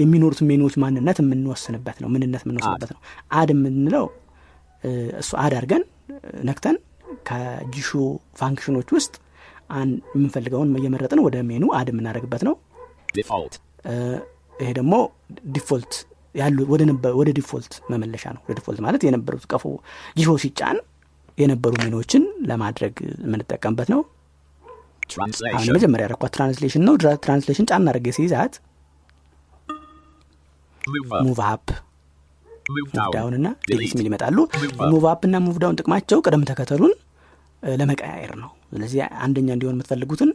የሚኖሩት 0.02 0.40
ሜኑዎች 0.50 0.76
ማንነት 0.84 1.20
የምንወስንበት 1.24 2.00
ነው 2.04 2.10
ምንነት 2.16 2.44
የምንወስንበት 2.46 2.92
ነው። 2.96 3.00
add 3.40 3.52
የምንለው 3.56 4.06
እሱ 5.22 5.32
add 5.44 5.54
አድርገን 5.54 5.84
ነክተን 6.50 6.76
ከጂሾ 7.28 7.90
function 8.40 8.73
ኦች 8.73 8.90
ውስጥ 8.98 9.14
የምንፈልገውን 10.12 10.70
እየመረጥን 10.80 11.22
ወደ 11.26 11.38
menu 11.50 11.66
add 11.80 11.88
የምናደርግበት 11.92 12.44
ነው። 12.48 12.56
ይሄ 14.60 14.70
ደግሞ 14.78 14.94
default 15.56 15.94
ያሉ 16.36 16.58
ወደ 17.18 17.30
default 17.38 17.74
መመለሻ 17.92 18.26
ነው። 18.36 18.42
ወደ 18.46 18.56
default 18.60 18.80
ማለት 18.86 19.02
የነበሩት 19.08 19.46
ቀፎ 19.52 19.66
ጂሾ 20.20 20.30
ሲጫን 20.44 20.78
የነበሩ 21.38 21.74
ሜኖችን 21.84 22.24
ለማድረግ 22.50 22.94
የምንጠቀምበት 23.24 23.90
ነው 23.94 24.00
አሁን. 25.58 25.74
መጀመሪያ 25.78 26.06
ያረኳት 26.08 26.32
translation 26.38 26.84
ነው 26.88 26.96
translation 27.26 27.68
ጫና 27.72 27.88
አድርጌ 27.94 28.08
ሲይዛት. 28.18 28.54
move 31.28 31.40
up 31.52 31.68
move. 32.76 32.88
down 33.16 33.34
እና 33.40 33.48
delete. 33.70 33.94
ሚል 34.00 34.08
ይመጣሉ. 34.10 34.38
move 34.94 35.04
up 35.14 35.22
እና 35.30 35.38
move 35.48 35.58
down 35.64 35.78
ጥቅማቸው 35.82 36.20
ቅደም 36.26 36.44
ተከተሉን 36.52 36.94
ለመቀያየር 37.64 38.32
ነው 38.42 38.50
ስለዚህ 38.74 39.00
አንደኛ 39.26 39.48
እንዲሆን 39.56 39.76
የምትፈልጉትን 39.76 40.30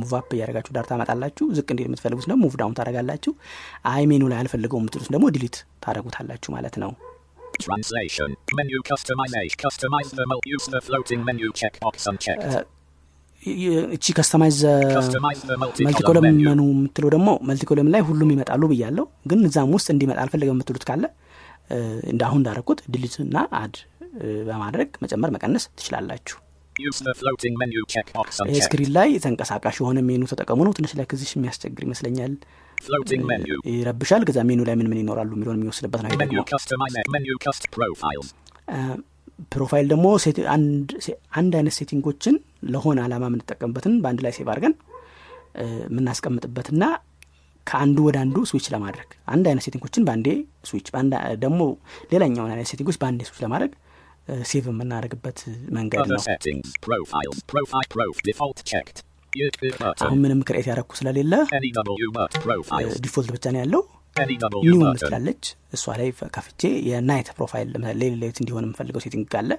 move 0.00 0.12
up 0.18 0.28
እያደረጋችሁ 0.36 0.72
ዳር 0.76 0.86
ታመጣላችሁ 0.90 1.44
ዝቅ 1.56 1.66
እንዲል 1.72 1.88
የምትፈልጉት 1.88 2.26
ደግሞ 2.30 2.40
move 2.44 2.54
down 2.60 2.76
ታደረጋላችሁ 2.78 3.32
አይ 3.92 4.02
ሜኑ 4.10 4.22
ላይ 4.32 4.38
አልፈልገው 4.42 4.80
የምትሉት 4.82 5.10
ደግሞ 5.14 5.28
delete 5.36 5.58
ታደረጉታላችሁ 5.86 6.52
ማለት 6.58 6.76
ነው 6.84 6.92
Translation. 7.64 8.30
Menu 8.58 8.78
customization. 8.88 9.58
Customize 9.64 10.08
the 10.20 10.24
use 10.54 10.66
the 10.66 10.80
floating 10.86 11.20
menu 11.28 11.48
checkbox 11.60 12.06
unchecked. 12.10 12.54
እቺ 13.94 14.06
customize 14.16 14.58
multi-column. 15.86 16.24
menu 16.40 16.60
የምትለው 16.70 17.10
ደግሞ 17.14 17.28
multi-column 17.48 17.88
ላይ 17.94 18.02
ሁሉም 18.08 18.30
ይመጣሉ 18.34 18.62
ብያለሁ። 18.70 19.04
ግን 19.30 19.40
እዛም 19.48 19.72
ውስጥ 19.76 19.88
እንዲመጣ 19.94 20.18
አልፈልገው 20.24 20.54
የምትሉት 20.54 20.84
ካለ 20.88 21.04
እ፣ 21.70 21.76
እንደ 22.10 22.22
አሁን 22.26 22.40
እንዳረኩት 22.40 22.80
delete 22.94 23.14
እና 23.22 23.36
add 23.58 23.74
እ፣ 24.18 24.32
በማድረግ 24.48 24.88
መጨመር 25.04 25.30
መቀነስ 25.34 25.64
ትችላላችሁ. 25.74 26.36
screen 28.60 28.90
ላይ 28.96 29.08
ተንቀሳቃሽ 29.24 29.76
የሆነ 29.80 29.98
ሜኑ 30.06 30.22
ተጠቀሙ 30.30 30.60
ነው። 30.66 30.72
ትንሽ 30.78 30.92
ላይ 30.98 31.06
ከዚህ 31.10 31.30
የሚያስቸግር 31.36 31.82
ይመስለኛል። 31.86 32.32
Menu. 33.24 33.56
ይረብሻል። 33.70 34.22
ከዛ 34.28 34.38
ሜኑ 34.48 34.60
ላይ 34.68 34.74
ምን 34.78 34.88
ምን 34.90 34.98
ይኖራሉ 35.00 35.30
የሚለውን 35.36 35.58
የምንወስንበት 35.58 36.00
ነው። 36.04 36.10
profile 39.52 39.86
ደግሞ 39.92 40.06
አንድ 41.38 41.52
አይነት 41.56 41.74
setting 41.76 42.07
ኦችን 42.07 42.34
ለሆነ 42.72 42.98
አላማ 43.06 43.24
የምንጠቀምበትን 43.30 43.94
በአንድ 44.02 44.20
ላይ 44.24 44.32
save 44.36 44.48
አድርገን 44.52 44.74
የምናስቀምጥበትና 45.88 46.84
ከአንዱ 47.66 47.98
ወደ 48.06 48.16
አንዱ 48.22 48.38
switch 48.50 48.66
ለማድረግ 48.74 49.10
አንድ 49.34 49.44
አይነት 49.50 49.64
setting 49.66 49.86
ኦችን 49.86 50.04
በአንዴ 50.06 50.28
switch 50.70 50.88
ደግሞ 51.44 51.60
ሌላኛውን 52.12 52.52
አይነት 52.54 52.68
setting 52.72 52.87
ኦች 52.87 52.96
በአንዴ 53.02 53.20
switch 53.28 53.40
ለማድረግ 53.44 53.72
save 54.50 54.64
የምናደርግበት 54.72 55.38
መንገድ 55.76 56.06
ነው 56.10 56.20
አሁን. 60.04 60.18
ምንም 60.22 60.40
create 60.48 60.66
ያደረኩ 60.70 60.90
ስለሌለ. 60.98 61.32
default 63.04 63.30
ብቻ 63.36 63.44
ነው 63.54 63.60
ያለው 63.62 63.82
new. 64.66 64.78
ምትላለች 64.86 65.44
እሷ 65.76 65.94
ላይ 66.00 66.08
ከፍቼ 66.36 66.60
የ 66.90 67.01
night 67.01 67.28
profile 67.38 67.70
ሌሊት 68.02 68.38
እንዲሆን 68.42 68.66
የምፈልገው 68.66 69.02
setting 69.06 69.26
ካለ 69.32 69.50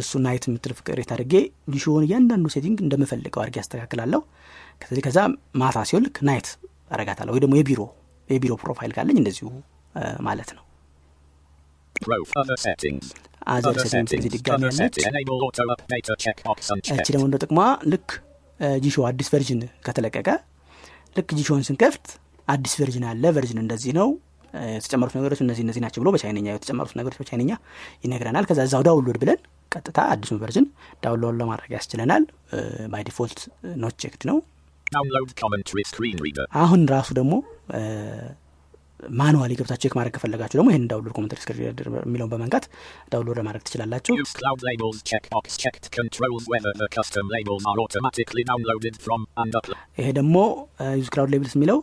እሱ 0.00 0.12
night 0.24 0.44
የምትል 0.48 0.72
create 0.78 1.10
አድርጌ 1.14 1.34
ዲሾውን 1.72 2.04
እያንዳንዱ 2.06 2.46
setting 2.54 2.78
እንደምፈልገው 2.84 3.40
አድርጌ 3.42 3.56
ያስተካክላለሁ 3.60 4.20
ከዚህ 4.82 5.02
ከዛ 5.06 5.18
ማታ 5.62 5.78
ሲሆን 5.90 6.04
ልክ 6.06 6.18
night 6.28 6.48
አረጋታለሁ 6.90 7.32
ወይ 7.34 7.42
ደግሞ 7.44 7.54
የቢሮ 7.60 7.80
የቢሮ 8.30 8.52
profile 8.62 8.92
ካለኝ 8.96 9.16
እንደዚሁ 9.20 9.46
ማለት 10.26 10.50
ነው. 10.56 10.64
Other. 13.52 13.74
እዚህ 14.14 14.30
ድጋሚ 14.34 14.62
ያለች 14.68 14.96
እቺ. 16.92 17.06
ደግሞ 17.08 17.24
እንደ 17.28 17.36
ጥቅሟ 17.42 17.58
ልክ 17.92 18.08
ጂሾ 18.84 18.96
አዲስ 19.08 19.28
version 19.32 19.60
ከተለቀቀ 19.86 20.28
ልክ 21.16 21.30
ጂሾን 21.38 21.62
ስንከፍት 21.68 22.06
አዲስ 22.48 22.74
version 22.80 23.04
አለ 23.10 23.24
version 23.36 23.60
እንደዚህ 23.62 23.92
ነው 23.98 24.08
የተጨመሩት 24.74 25.14
ነገሮች 25.18 25.40
እነዚህ 25.44 25.62
እነዚህ 25.64 25.80
ናቸው 25.84 26.00
ብሎ 26.02 26.10
በቻይነኛ 26.14 26.46
የተጨመሩት 26.52 26.94
ነገሮች 26.98 27.18
በቻይነኛ 27.20 27.50
ይነግረናል 28.04 28.44
ከዛ 28.48 28.60
እዛው 28.68 28.82
download 28.88 29.18
ብለን 29.22 29.40
ቀጥታ 29.72 29.98
አዲሱን 30.12 30.38
version 30.42 30.66
download 31.04 31.36
ለማድረግ 31.40 31.70
ያስችለናል 31.76 32.24
by 32.92 33.02
default 33.08 33.40
not 33.82 33.96
checked 34.02 34.22
ነው. 34.30 34.38
አሁን 36.62 36.80
ራሱ 36.94 37.08
ደግሞ 37.18 37.34
manually 39.18 39.52
ገብታችሁ 39.58 39.82
check 39.82 39.94
ማድረግ 39.98 40.12
ከፈለጋችሁ 40.16 40.56
ደግሞ 40.58 40.68
ይህን 40.72 40.82
download 40.90 41.12
commentary 41.16 41.38
screen 41.42 41.62
የሚለውን 42.06 42.30
በመንካት 42.32 42.64
download 43.12 43.36
ለማድረግ 43.40 43.62
ትችላላችሁ. 43.66 44.12
ይሄ 50.00 50.08
ደግሞ 50.18 50.36
use 51.00 51.08
cloud 51.14 51.32
labels 51.34 51.54
የሚለው 51.58 51.78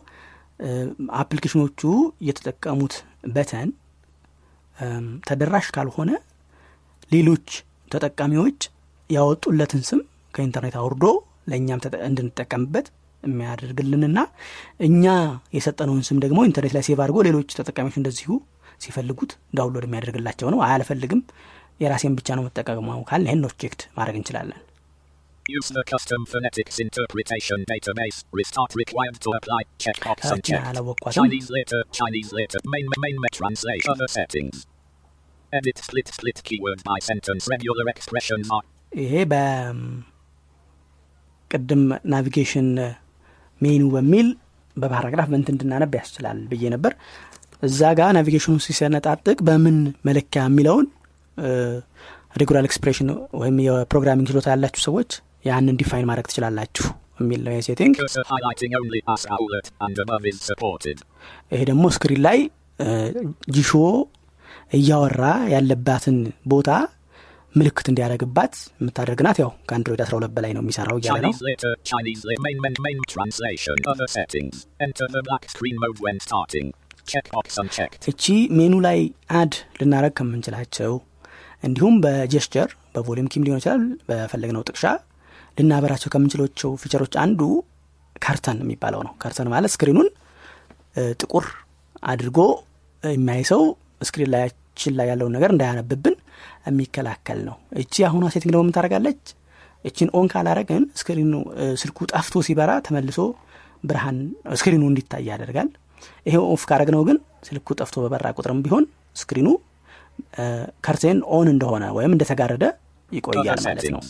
application 1.22 1.64
ኦቹ 1.64 1.80
የተጠቀሙት 2.28 2.94
button 3.36 3.70
ተደራሽ 5.28 5.66
ካልሆነ 5.76 6.10
ሌሎች 7.10 7.48
ተጠቃሚዎች 7.92 8.60
ያወጡለትን 9.10 9.82
ስም 9.88 10.00
ከኢንተርኔት 10.34 10.76
አውርዶ 10.80 11.04
ለእኛም 11.50 11.80
እንድንጠቀምበት 12.08 12.86
የሚያደርግልንና 13.22 14.18
እኛ 14.80 15.04
የሰጠነውን 15.56 16.02
ስም 16.08 16.18
ደግሞ 16.24 16.38
ኢንተርኔት 16.48 16.74
ላይ 16.76 16.84
save 16.88 16.98
አድርጎ 17.04 17.18
ሌሎች 17.28 17.56
ተጠቃሚዎች 17.58 17.96
እንደዚሁ 18.00 18.30
ሲፈልጉት 18.80 19.30
download 19.58 19.86
የሚያደርግላቸው 19.88 20.50
ነው። 20.54 20.60
አይ 20.66 20.79
አልፈልግም። 20.79 21.22
የራሴን 21.80 22.14
ብቻ 22.18 22.28
ነው 22.38 22.44
መጠቀመው 22.46 23.02
ካል 23.10 23.22
ይህን 23.26 23.44
checked 23.62 23.82
ማድረግ 23.98 24.16
እንችላለን። 24.20 24.60
Use 25.46 25.70
Edit 35.52 35.78
split 35.78 36.08
split 36.08 36.38
keyword 36.44 36.80
by 36.84 36.98
sentence. 37.00 37.44
Regular 37.54 37.86
expressions 37.94 38.46
are 38.56 38.64
ይሄ 38.92 39.12
በቅድም 39.32 39.92
navigation 42.12 42.68
menu 43.60 43.82
በሚል 43.94 44.28
በ 44.76 44.86
paragraph 44.86 45.28
በንት 45.32 45.48
እንድናነብ 45.52 45.92
ያስችላል 45.98 46.38
ብዬ 46.50 46.62
ነበር 46.74 46.92
እዛ 47.68 47.80
ጋር 47.98 48.10
navigation 48.16 48.48
ኡ 48.48 48.54
ሲሰነጣጥቅ 48.66 49.38
በምን 49.48 49.76
መለኪያ 50.08 50.42
የሚለውን 50.48 50.86
regular 52.42 52.64
expression 52.68 53.08
ወይም 53.40 53.56
የ 53.66 53.76
programming 53.76 54.28
ችሎታ 54.32 54.46
ያላችሁ 54.54 54.82
ሰዎች 54.88 55.10
ያንን 55.48 55.78
define 55.82 56.06
ማድረግ 56.10 56.26
ትችላላችሁ 56.30 56.86
የሚል 57.22 57.40
ነው 57.46 57.52
የ 57.56 57.64
setting. 57.64 57.94
ይሄ 61.52 61.60
ደግሞ 61.70 61.84
screen 61.96 62.20
ላይ 62.28 62.38
ጂሾ 63.56 63.70
እያወራ 64.70 65.22
ያለባትን 65.52 66.16
ቦታ 66.52 66.70
ምልክት 67.54 67.86
እንዲያደረግባት 67.90 68.54
የምታደርግ 68.78 69.20
ናት። 69.26 69.38
ያው 69.42 69.50
ከአንድሮይድ 69.68 70.00
12 70.04 70.34
በላይ 70.36 70.52
ነው 70.56 70.62
የሚሰራው 70.64 70.98
እያለ 71.00 71.22
ነው. 71.26 71.32
እቺ 78.10 78.24
ሜኑ 78.58 78.74
ላይ 78.86 78.98
add 79.40 79.52
ልናደረግ 79.78 80.14
ከምንችላቸው 80.18 80.92
እንዲሁም 81.62 81.94
በ 82.04 82.18
gesture 82.18 82.68
በ 82.94 83.03
volume 83.03 83.30
key 83.32 83.39
ም 83.39 83.44
ሊሆን 83.46 83.60
ይችላል 83.60 83.80
በፈለግነው 84.08 84.62
ጥቅሻ 84.68 84.84
ልናበራቸው 85.58 86.10
ከምንችላቸው 86.12 86.70
feature 86.82 87.02
ኦች 87.02 87.14
አንዱ 87.24 87.40
curtain 88.16 88.58
የሚባለው 88.62 89.00
ነው። 89.06 89.12
curtain 89.22 89.48
ማለት 89.54 89.70
screen 89.74 89.94
ኡን 89.94 90.08
ጥቁር 91.20 91.46
አድርጎ 92.04 92.38
የሚያይ 93.02 93.42
ሰው 93.50 93.62
screen 94.00 94.30
ላያችን 94.34 94.94
ላይ 94.98 95.06
ያለውን 95.10 95.32
ነገር 95.36 95.50
እንዳያነብብን 95.54 96.16
የሚከላከል 96.70 97.38
ነው 97.48 97.56
እቺ 97.82 97.94
አሁኗ 98.08 98.24
setting 98.34 98.52
ደግሞ 98.54 98.64
የምታደረጋለች 98.66 99.22
እችን 99.84 100.08
on 100.18 100.26
ካላረግን 100.32 100.84
screen 101.00 101.24
ኡ 101.24 101.32
ስልኩ 101.82 102.06
ጠፍቶ 102.12 102.42
ሲበራ 102.48 102.70
ተመልሶ 102.86 103.20
ብርሃን 103.84 104.18
screen 104.60 104.77
ኡ 104.77 104.82
እንዲታይ 104.90 105.24
ያደርጋል 105.30 105.68
ይሄ 106.28 106.36
off 106.54 106.62
ካረግነው 106.70 107.02
ግን 107.08 107.18
ስልኩ 107.48 107.76
ጠፍቶ 107.80 107.96
በበራ 108.04 108.26
ቁጥርም 108.38 108.60
ቢሆን 108.64 108.84
screen 109.22 109.48
ኡ 110.86 110.93
curtain 110.93 111.18
on 111.36 111.48
እንደሆነ 111.54 111.84
ወይም 111.98 112.14
እንደተጋረደ 112.16 112.64
ይቆያል 113.10 113.60
ማለት 113.66 113.86
ነው. 113.94 114.02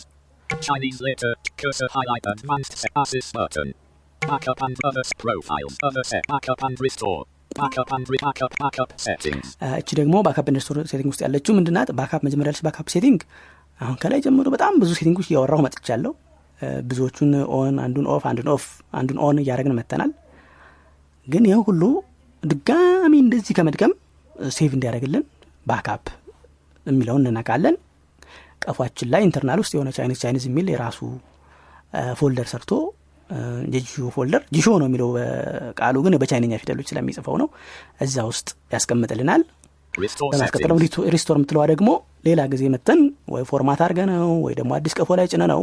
Backup 4.21 4.61
and 4.65 4.77
other 4.87 5.03
profiles. 5.21 5.75
Other 5.87 6.03
set 6.03 6.23
backup 6.27 6.61
and 6.67 6.77
restore. 6.85 7.21
እቺ 9.79 9.89
ደግሞ 9.99 10.15
backup 10.25 10.47
and 10.49 10.57
restore 10.59 10.77
setting 10.91 11.09
ውስጥ 11.13 11.21
ያለችው 11.25 11.53
ምንድናት? 11.57 11.89
backup 11.99 12.21
መጀመሪያ 12.27 12.49
ያለች 12.51 12.63
backup 12.67 12.87
setting 12.95 13.19
አሁን 13.79 13.95
ከላይ 14.01 14.19
ጀምሮ 14.25 14.47
በጣም 14.55 14.73
ብዙ 14.81 14.91
setting 14.99 15.17
ኦች 15.17 15.27
እያወራሁ 15.29 15.59
መጥቻለሁ። 15.65 16.11
ብዙዎቹን 16.87 17.29
on፣ 17.55 17.75
አንዱን 17.83 18.07
off፣ 18.13 18.23
አንዱን 18.29 18.47
off፣ 18.53 18.63
አንዱን 18.93 19.19
on 19.25 19.37
እያደረግን 19.41 19.75
መተናል። 19.77 20.11
ግን 21.27 21.43
ይህ 21.49 21.59
ሁሉ 21.67 21.81
ድጋሚ 22.43 23.13
እንደዚህ 23.23 23.53
ከመድገም 23.57 23.93
save 24.51 24.71
እንዲያደርግልን 24.77 25.23
backup 25.65 26.03
የሚለውን 26.85 27.23
እንነካለን። 27.25 27.75
ቀፏችን 28.63 29.09
ላይ 29.13 29.21
internal 29.27 29.59
ውስጥ 29.63 29.73
የሆነ 29.75 29.89
Chinese 29.97 30.19
Chinese 30.23 30.43
የሚል 30.49 30.67
የራሱ 30.73 30.99
folder 32.19 32.47
ሰርቶ 32.51 32.71
የጂሾ 33.73 34.09
folder 34.15 34.43
ጂሾ 34.55 34.67
ነው 34.81 34.87
የሚለው 34.87 35.09
ቃሉ 35.79 35.95
ግን 36.05 36.15
በቻይነኛ 36.21 36.53
ፊደሎች 36.61 36.87
ስለሚጽፈው 36.91 37.35
ነው። 37.41 37.47
እዛ 38.01 38.17
ውስጥ 38.29 38.47
ያስቀምጥልናል።. 38.73 39.43
resto- 40.83 41.05
restore 41.13 41.35
የምትለዋ 41.37 41.63
ደግሞ 41.71 41.89
ሌላ 42.25 42.41
ጊዜ 42.51 42.63
መተን 42.73 42.99
ወይ 43.33 43.43
format 43.49 43.79
አድርገ 43.85 43.99
ነው 44.11 44.31
ወይ 44.45 44.53
ደግሞ 44.59 44.71
አዲስ 44.77 44.93
ቀፎ 44.99 45.09
ላይ 45.19 45.27
ጭነ 45.31 45.43
ነው 45.53 45.61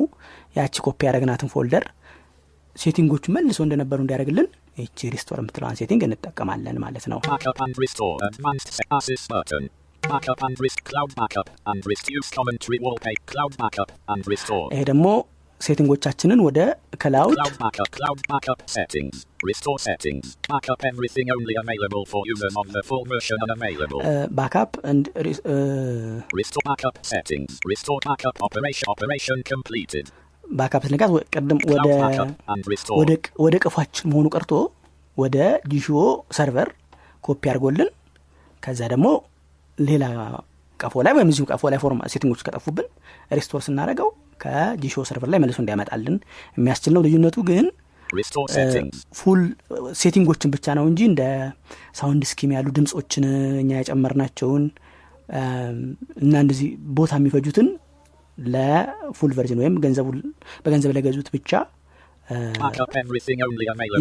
ያቺ 0.56 0.74
ኮፒ 0.80 1.00
ያደረግናትን 1.08 1.50
folder 1.52 1.84
setting 2.76 3.07
ኦቹ 3.07 3.24
መልሶ 3.34 3.58
እንደነበሩ 3.66 3.98
እንዲያደርግልን 4.02 4.48
ይቺ 4.78 5.08
restore 5.12 5.38
የምትለዋን 5.40 5.76
setting 5.80 6.02
እንጠቀማለን 6.06 6.76
ማለት 6.82 7.04
ነው።. 7.12 7.18
ይሄ 14.74 14.82
ደግሞ 14.90 15.06
ሴቲንጎቻችንን 15.60 16.40
ወደ 16.46 16.58
ክላውድ 17.02 17.38
Cloud 17.38 17.54
backup 17.62 17.88
cloud 17.96 18.18
backup 18.30 18.60
settings. 18.76 19.14
Restore 19.50 19.78
settings. 19.86 20.26
Backup 20.52 20.80
everything 20.90 21.26
only 21.36 21.54
available 21.62 22.04
for 22.12 22.20
users 22.32 22.54
of 22.62 22.66
the 22.76 22.82
full 22.88 23.04
version 23.12 23.38
unavailable. 23.46 24.00
ባካፕ 24.38 24.70
እንድ 24.92 25.06
Restore 26.40 26.64
backup 26.70 26.96
settings. 27.12 27.50
Restore 27.72 28.00
backup 28.08 28.36
operation 28.48 28.86
operation 28.94 29.38
completed. 29.52 30.06
ባካፕ 30.44 30.84
ቅድም 31.36 31.58
ወደ 33.44 33.54
ቀፏችን 33.64 34.08
መሆኑ 34.12 34.26
ቀርቶ 34.36 34.52
ወደ 35.16 35.36
ጂሾ 35.72 35.86
ሰርቨር 36.38 36.68
ኮፒ 37.24 37.42
አድርጎልን 37.52 37.90
ከዛ 38.62 38.80
ደግሞ 38.92 39.06
ሌላ 39.78 40.04
ቀፎ 40.80 40.94
ላይ 41.06 41.12
ወይም 41.16 41.28
እዚሁ 41.32 41.44
ቀፎ 41.52 41.62
ላይ 41.72 41.78
format 41.82 42.00
setting 42.12 42.30
ኦች 42.30 42.40
ከጠፉብን 42.46 42.86
restore 43.38 43.60
ስናደረገው 43.66 44.08
ከጂሾ 44.40 45.04
server 45.08 45.30
ላይ 45.32 45.40
መልሶ 45.42 45.58
እንዲያመጣልን 45.62 46.16
የሚያስችል 46.58 46.94
ነው። 46.96 47.02
ልዩነቱ 47.06 47.36
ግን. 47.50 47.66
full 49.18 49.40
setting 50.00 50.27
ኦችን 50.27 50.50
ብቻ 50.54 50.74
ነው 50.78 50.84
እንጂ 50.90 51.00
እንደ 51.08 51.22
sound 51.98 52.24
scheme 52.30 52.50
ያሉ 52.56 52.66
ድምፆችን 52.76 53.24
እኛ 53.62 53.70
የጨመርናቸውን 53.78 54.64
እና 56.22 56.34
እንደዚህ 56.44 56.68
ቦታ 56.98 57.12
የሚፈጁትን 57.20 57.68
ለ 58.38 58.70
full 58.70 59.32
version 59.36 59.60
ወይም 59.62 59.74
በገንዘብ 60.64 60.92
ለገዙት 60.96 61.28
ብቻ 61.36 61.50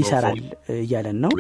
ይሰራል 0.02 0.40
እያለን 0.78 1.18
ነው። 1.24 1.32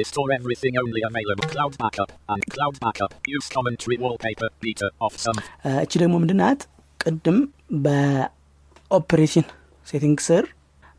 እቺ 5.84 5.94
ደግሞ 6.04 6.16
ምንድናት? 6.24 6.62
ቅድም 7.00 7.38
በ 8.98 9.06
operation 9.06 9.46
setting 9.88 10.18
ስር 10.26 10.44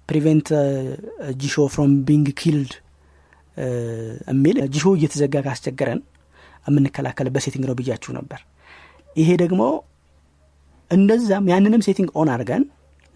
prevent 0.08 0.48
ጂሾ 1.40 1.64
from 1.74 1.92
being 2.08 2.26
killed 2.40 2.72
የሚል 4.30 4.56
ጂሾ 4.74 4.86
እየተዘጋ 4.96 5.42
ካስቸገረን 5.46 6.00
የምንከላከልበት 6.66 7.42
setting 7.46 7.64
ነው 7.68 7.76
ብያችሁ 7.78 8.10
ነበር። 8.18 8.40
ይሄ 9.16 9.28
ደግሞ 9.42 9.62
እንደዛም 10.90 11.48
ያንንም 11.52 11.82
setting 11.86 12.10
on 12.20 12.30
አድርገን 12.34 12.64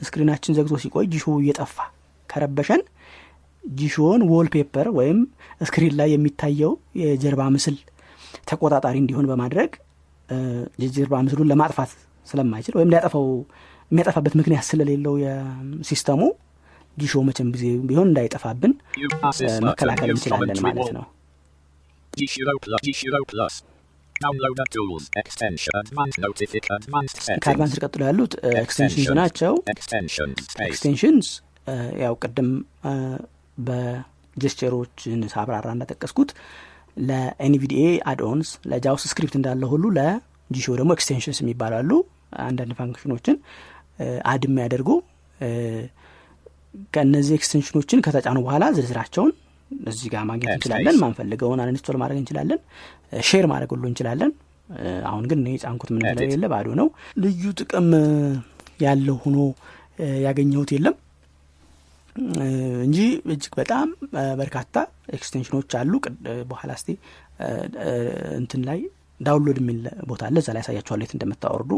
screen 0.00 0.26
ኣችን 0.26 0.56
ዘግቶ 0.58 0.76
ሲቆይ 0.84 1.06
ጂሾ 1.14 1.36
እየጠፋ 1.42 1.76
ከረበሸን 2.28 2.82
ጂሾን 3.64 4.22
wallpaper 4.32 4.88
ወይም 4.98 5.18
screen 5.68 5.94
ላይ 6.00 6.10
የሚታየው 6.14 6.72
የጀርባ 7.02 7.50
ምስል 7.56 7.76
ተቆጣጣሪ 8.50 8.96
እንዲሆን 9.02 9.28
በማድረግ 9.30 9.72
የጀርባ 10.82 11.16
ምስሉን 11.26 11.50
ለማጥፋት 11.52 11.92
ስለማይችል 12.28 12.74
ወይም 12.78 12.90
ሊያጠፋው 12.92 13.26
የሚያጠፋበት 13.90 14.34
ምክንያት 14.40 14.64
ስለሌለው 14.68 15.14
የ 15.22 15.42
system 15.42 16.01
ኡ 16.01 16.20
ጂሾ 16.96 17.22
መቼም 17.28 17.48
ጊዜ 17.54 17.64
ቢሆን 17.88 18.08
እንዳይጠፋብን. 18.10 18.72
መከላከል 19.68 20.10
እንችላለን 20.14 20.60
ማለት. 20.66 20.90
ነው። 20.98 21.04
Jieshuo 22.12 22.54
plus. 22.64 22.80
Jieshuo 22.86 23.20
plus. 23.32 23.54
Download 24.16 24.54
the 24.56 24.66
tools. 24.74 25.04
Extension. 25.16 25.74
Advanced 25.82 26.18
notific. 26.18 26.64
Advanced 26.76 27.18
settings. 27.18 27.42
ከ 27.44 27.51
advance 27.51 27.74
ቀጥሎ 27.84 28.00
ያሉት 28.08 28.32
extensions 28.62 29.10
ናቸው። 29.20 29.52
Extensions. 29.74 30.38
Space. 30.46 30.66
ኤክስቴንሽንስ 30.68 31.28
ያው 32.02 32.14
ቅድም 32.22 32.48
እ፣ 32.84 32.92
በ 33.58 33.80
gesture 33.80 34.56
ኦችን 34.56 35.20
ሳብራራ 35.34 35.66
እንዳጠቀስኩት 35.74 36.30
ለ 37.08 37.33
NVDA 37.33 37.82
add-ons 38.12 38.48
ለ 38.70 38.82
JAWS 38.82 39.04
script 39.10 39.34
እንዳለ 39.40 39.62
ሁሉ 39.72 39.84
ለጂሾ 39.98 40.66
ደግሞ 40.80 40.90
extensions 40.98 41.38
የሚባሉ 41.42 41.90
አንዳንድ 42.46 42.72
function 42.80 43.12
ኦችን 43.12 43.36
add 44.30 44.42
የሚያደርጉ 44.48 44.88
እ፣ 45.38 45.48
ከእነዚህ 46.94 47.34
extension 47.38 47.77
ኦችን 47.77 48.02
ከተጫኑ 48.04 48.38
በኋላ 48.44 48.64
ዝርዝራቸውን 48.76 49.32
እዚህ 49.88 50.08
ጋር 50.12 50.22
ማግኘት 50.28 50.50
እንችላለን። 50.54 50.96
ማንፈልገውን 51.02 51.60
uninstall 51.64 51.96
ማድረግ 52.00 52.18
እንችላለን። 52.20 52.60
share 53.28 53.46
ማድረግ 53.52 53.70
ሁሉ 53.74 53.84
እንችላለን። 53.90 54.32
አሁን 55.08 55.24
ግን 55.30 55.38
እኔ 55.42 55.48
የጫንኩት 55.54 55.90
ምን 55.92 56.02
ስለሌለ 56.10 56.44
ባዶ 56.52 56.68
ነው። 56.80 56.88
ልዩ 57.22 57.42
ጥቅም 57.60 57.88
ያለው 58.80 59.16
ሆኖ 59.22 59.38
ያገኘሁት 60.24 60.70
የለም 60.74 60.96
እንጂ 62.84 62.98
እጅግ 63.32 63.52
በጣም 63.58 63.88
በርካታ 64.40 64.76
extension 65.16 65.57
ኦች 65.57 65.74
አሉ። 65.80 65.92
በኋላ 66.50 66.70
እ፣ 66.82 67.48
እንትን 68.38 68.62
ላይ 68.68 68.80
download 69.20 69.58
የሚል 69.62 69.78
ቦታ 70.08 70.22
አለ። 70.28 70.36
እዛ 70.42 70.50
ላይ 70.54 70.62
ያሳያችኋለሁ 70.62 71.04
የት 71.06 71.14
እንደምታወርዱ 71.16 71.72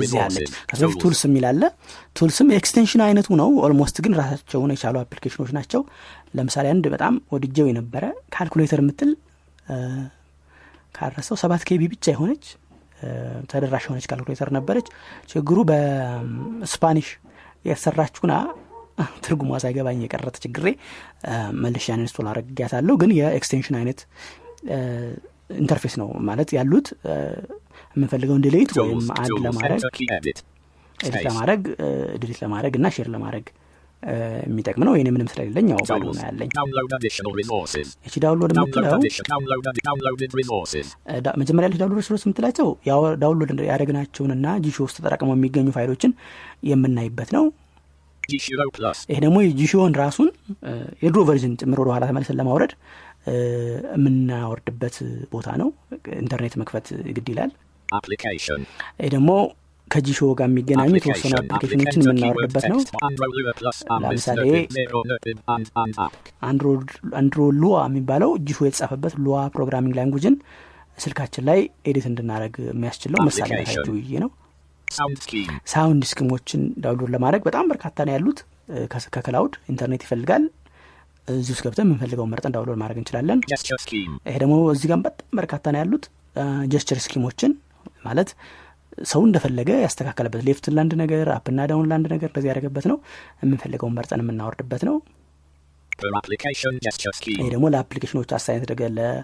እዚህ 0.00 0.18
አለች። 0.24 0.48
Tools. 0.84 1.02
ቱልስ 1.02 1.20
የሚል 1.26 1.44
አለ። 1.50 1.62
ቱልስም 2.16 2.48
የኤክስቴንሽን 2.52 3.02
አይነቱ 3.04 3.28
ነው። 3.40 3.50
almost 3.64 3.96
ግን 4.04 4.14
ራሳቸውን 4.20 4.72
የቻሉ 4.74 4.96
application 5.02 5.37
ኦች 5.37 5.50
ናቸው። 5.56 5.82
ለምሳሌ 6.34 6.66
አንድ 6.72 6.86
በጣም 6.94 7.14
ወድጀው 7.34 7.68
የነበረ 7.70 8.04
ካልኩሌተር 8.34 8.80
የምትል 8.82 9.10
ካረሰው 10.94 11.36
ሰባት 11.40 11.62
KB 11.68 11.82
ብቻ 11.92 12.04
የሆነች 12.12 12.44
ተደራሽ 13.50 13.84
የሆነች 13.86 14.06
ካልኩሌተር 14.10 14.50
ነበረች። 14.56 14.86
ችግሩ 15.30 15.58
በ 15.70 16.01
Spanish 16.01 17.08
የተሰራች 17.64 18.12
ሆና 18.12 18.34
ትርጉሟ 19.24 19.58
ሳይገባኝ 19.62 20.00
የቀረ 20.04 20.28
ችግሬ 20.42 20.66
እ፣ 21.28 21.32
መልሼ 21.62 21.86
uninstall 21.90 22.26
አድርጌያታለሁ። 22.32 22.94
ግን 23.00 23.10
የ 23.16 23.27
extension 23.27 23.76
አይነት 23.80 24.00
interface 25.56 25.94
ነው 26.00 26.08
ማለት 26.28 26.50
ያሉት 26.56 26.86
የምንፈልገውን 27.94 28.42
delete 28.46 28.70
ወይም. 28.78 29.00
add. 29.16 29.28
ለማድረግ. 29.46 29.82
edit. 30.16 30.38
ለማድረግ 31.26 31.60
delete 32.20 32.38
ለማድረግ 32.44 32.74
እና 32.78 32.88
share 32.96 33.08
ለማድረግ 33.14 33.46
የሚጠቅም 34.46 34.82
ነው። 34.86 34.94
የኔ 34.98 35.08
ምንም 35.14 35.28
ስለሌለኝ 35.32 35.66
ያው 35.72 35.78
ባዶ. 35.82 36.02
ነው 36.08 36.24
ያለኝ።. 36.26 36.48
እቺ 38.06 38.14
download 38.24 38.50
የምትለው 38.56 38.84
መጀመሪያ 41.42 41.68
ላይ 41.70 41.78
download 41.82 42.00
resource 42.02 42.24
የምትላቸው 42.26 42.68
download 43.22 43.50
ያደረግናቸውንና 43.68 44.46
ጂሾ 44.66 44.78
ውስጥ 44.86 44.96
ተጠራቅመው 44.98 45.36
የሚገኙ 45.38 45.68
ፋይሎችን 45.76 46.12
የምናይበት 46.70 47.30
ነው።. 47.36 47.46
ይሄ 49.10 49.18
ደግሞ 49.24 49.38
የጂሾን 49.44 49.94
ራሱን 50.02 50.28
የድሮ 51.04 51.20
version 51.28 51.54
ጭምር 51.60 51.80
ወደ 51.82 51.90
ኋላ 51.94 52.04
ተመልሰን 52.10 52.38
ለማውረድ 52.40 52.72
የምናወርድበት 53.94 54.96
ቦታ 55.32 55.48
ነው። 55.60 55.68
ኢንተርኔት 56.22 56.54
መክፈት 56.60 56.86
ግድ 57.16 57.28
ይላል። 57.32 57.52
ይሄ 59.00 59.08
ደግሞ 59.14 59.30
ከጂሾ 59.90 60.20
ጋር 60.38 60.46
የሚገናኙ 60.48 60.92
የተወሰኑ. 60.98 61.32
application 61.56 61.84
ኦችን. 61.84 62.02
የምናወርድበት 62.02 62.64
ነው።. 62.72 62.78
ለምሳሌ. 64.04 64.44
AndroLua 67.20 67.76
የሚባለው 67.88 68.30
ጂሾ 68.48 68.58
የተጻፈበት 68.68 69.14
Lua 69.24 69.36
programming 69.56 69.94
language 69.98 70.28
ን 70.28 70.36
ስልካችን 70.98 71.44
ላይ 71.48 71.60
edit 71.90 72.06
እንድናደረግ 72.10 72.54
የሚያስችለው. 72.72 73.20
ያሳያችሁ 73.28 73.92
ብዬ 73.98 74.14
ነው። 74.24 74.30
Sound 74.88 75.18
scheme. 75.24 75.52
sound 75.72 76.02
scheme 76.10 76.35
ኦችን 76.35 76.60
download 76.82 77.10
ለማድረግ 77.14 77.42
በጣም 77.48 77.64
በርካታ 77.72 77.96
ነው 78.06 78.12
ያሉት። 78.16 78.40
ከ 79.14 79.25
cloud 79.25 79.54
ኢንተርኔት 79.72 80.02
ይፈልጋል። 80.06 80.44
እዚህ 81.28 81.52
ውስጥ 81.54 81.64
ገብተን 81.66 81.86
የምንፈልገውን 81.86 82.30
መርጠን 82.32 82.52
download 82.54 82.78
ማድረግ 82.82 82.98
እንችላለን። 83.02 83.38
Gesture 83.52 83.80
scheme. 83.84 84.12
ይሄ 84.28 84.36
ደግሞ 84.42 84.54
እዚህ 84.74 84.86
ጋር 84.90 84.98
በጣም 85.06 85.28
በርካታ 85.40 85.64
ነው 85.74 85.80
ያሉት 85.82 86.04
gesture 86.72 86.98
scheme 87.06 87.29
ኦችን 87.29 87.52
ማለት 88.04 88.30
ሰው 89.10 89.20
እንደፈለገ 89.26 89.70
ያስተካከለበት 89.82 90.42
left 90.46 90.66
ላንድ 90.74 90.92
ነገር 91.00 91.28
up 91.36 91.46
ና 91.46 91.60
down 91.70 91.88
ላንድ 91.90 92.06
ነገር 92.12 92.28
እንደዚህ 92.30 92.48
ያደረገበት 92.50 92.84
ነው። 92.90 92.98
የምንፈልገውን 93.42 93.94
መርጠን 93.96 94.22
የምናወርድበት 94.22 94.82
ነው። 94.88 94.96
scheme. 97.18 97.38
ደግሞ 97.52 97.66
ለ 97.72 97.81
application 97.81 98.30
ኦች 98.36 98.45
assign 98.45 98.58
የተደረገ 98.58 98.82
ለ- 98.96 99.22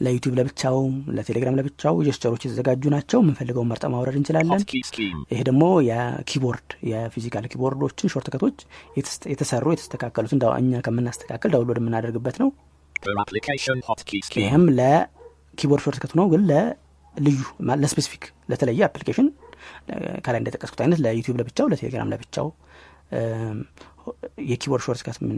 ለዩቲዩብ 0.00 0.34
ለብቻው 0.38 0.74
ለቴሌግራም 1.16 1.54
ለብቻው 1.58 1.94
gesture 2.06 2.29
ኦች 2.29 2.42
የተዘጋጁ 2.44 2.82
ናቸው 2.94 3.18
የምንፈልገውን 3.22 3.68
መርጠን 3.70 3.84
ማውረድ 3.92 4.16
እንችላለን. 4.18 4.50
ይሄ 5.30 5.40
ደግሞ 5.48 5.62
የኪቦርድ 5.86 6.68
የፊዚካል 6.90 7.46
ኪቦርዶችን 7.52 8.12
ሾርትከቶች 8.14 8.58
የተሰሩ 9.32 9.64
የተስተካከሉትን 9.74 10.42
እኛ 10.58 10.82
ከምናስተካከል 10.86 11.52
download 11.54 11.80
የምናደርግበት 11.82 12.38
ነው. 12.42 12.50
ይህም 14.42 14.66
ለ 14.78 14.99
keyboard 14.99 15.84
shortcut 15.86 16.07
ኡ 16.07 16.12
ነው 16.20 16.28
ግን 16.34 16.44
ለልዩ 17.16 17.38
ማ- 17.66 17.78
ለ 17.82 17.90
specific 17.90 18.22
ለተለየ 18.50 18.80
application 18.86 19.28
ከላይ 20.24 20.38
እንደጠቀስኩት 20.40 20.80
አይነት 20.84 20.98
ለዩቲዩብ 21.04 21.36
ለብቻው 21.40 21.66
ለቴሌግራም 21.72 22.10
ለብቻው 22.12 22.48
የ 24.48 24.55
keyboard 24.55 24.82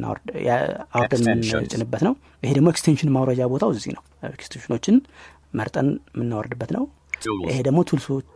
አውርደን 0.05 1.19
Extensions. 1.19 1.51
የምንጭንበት 1.53 2.03
ነው 2.07 2.15
ይሄ 2.43 2.51
ደግሞ 2.57 2.69
extension 2.75 3.11
ማውረጃ 3.15 3.41
ቦታው 3.53 3.71
እዚህ 3.75 3.93
ነው 3.97 4.03
extension 4.31 4.70
ኦችን 4.70 4.97
መርጠን 5.55 5.87
የምናወርድበት 6.15 6.71
ነው. 6.77 6.85
ይሄ 7.47 7.59
ደግሞ 7.67 7.79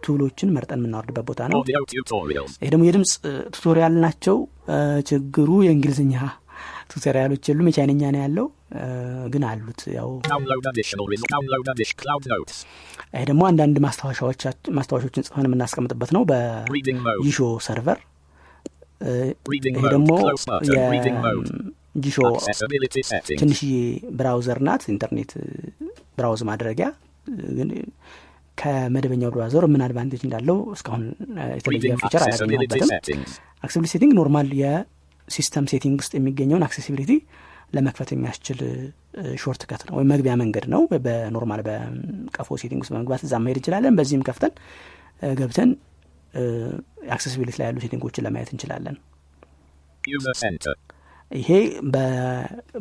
tool 0.04 0.22
ኦችን 0.22 0.48
መርጠን 0.54 0.80
የምናወርድበት 0.80 1.24
ቦታ 1.28 1.40
ነው. 1.52 1.60
ይሄ 2.62 2.70
ደግሞ 2.72 2.82
የድምፅ 2.88 3.12
tutorial 3.54 3.94
ናቸው 4.04 4.38
ችግሩ 5.10 5.50
የእንግሊዝኛ 5.66 6.14
tutorial 6.92 7.26
ኦች 7.26 7.42
የሉም 7.50 7.68
የቻይነኛ 7.70 8.02
ነው 8.14 8.20
ያለው 8.24 8.46
ግን 9.34 9.42
አሉት 9.50 9.80
ያው. 9.96 10.08
ይሄ 13.14 13.22
ደግሞ 13.30 13.42
አንዳንድ 13.50 13.76
ማስታወሻዎች 13.86 14.42
ማስታወሻዎችን 14.78 15.26
ጽፈን 15.28 15.46
የምናስቀምጥበት 15.48 16.10
ነው. 16.16 16.22
በይሾ 16.30 17.38
server 17.68 18.00
ይሄ. 19.54 19.84
ደግሞ 19.96 20.10
settings. 23.08 23.40
ትንሽዬ 23.40 23.72
browser 24.18 24.58
ናት 24.68 24.82
ኢንተርኔት 24.94 25.32
browse 26.18 26.42
ማድረጊያ 26.50 26.86
ግን 27.58 27.68
ከመደበኛው 28.58 29.30
browser 29.34 29.64
ምን 29.72 29.82
advantage 29.86 30.22
እንዳለው 30.26 30.56
እስካሁን 30.76 31.04
የተለየ 31.58 31.94
feature 32.02 32.22
settings. 32.22 33.32
accessibility 33.64 33.92
setting 33.94 34.12
normal 34.20 34.48
የ 35.28 35.38
system 35.38 35.66
setting 35.72 35.98
ውስጥ 36.02 36.12
የሚገኘውን 36.18 36.64
accessibility 36.66 37.12
ለመክፈት 37.76 38.10
የሚያስችል 38.12 38.60
shortcut 39.42 39.82
ነው 39.88 39.94
ወይም 39.98 40.10
መግቢያ 40.12 40.34
መንገድ 40.42 40.64
ነው። 40.74 40.82
በ 41.04 41.18
normal 41.18 41.60
በቀፎ 41.68 42.48
setting 42.62 42.82
ውስጥ 42.82 42.92
በመግባት 42.94 43.22
እዛ 43.26 43.34
መሄድ 43.44 43.58
እንችላለን። 43.60 43.96
በዚህም 43.98 44.24
ከፍተን 44.28 44.52
ገብተን 45.40 45.70
accessibility 47.14 47.56
ላይ 47.60 47.66
ያሉ 47.68 47.78
setting 47.84 48.06
ኦችን 48.06 48.24
ለማየት 48.26 48.50
እንችላለን. 48.54 48.96
ይሄ 51.30 51.50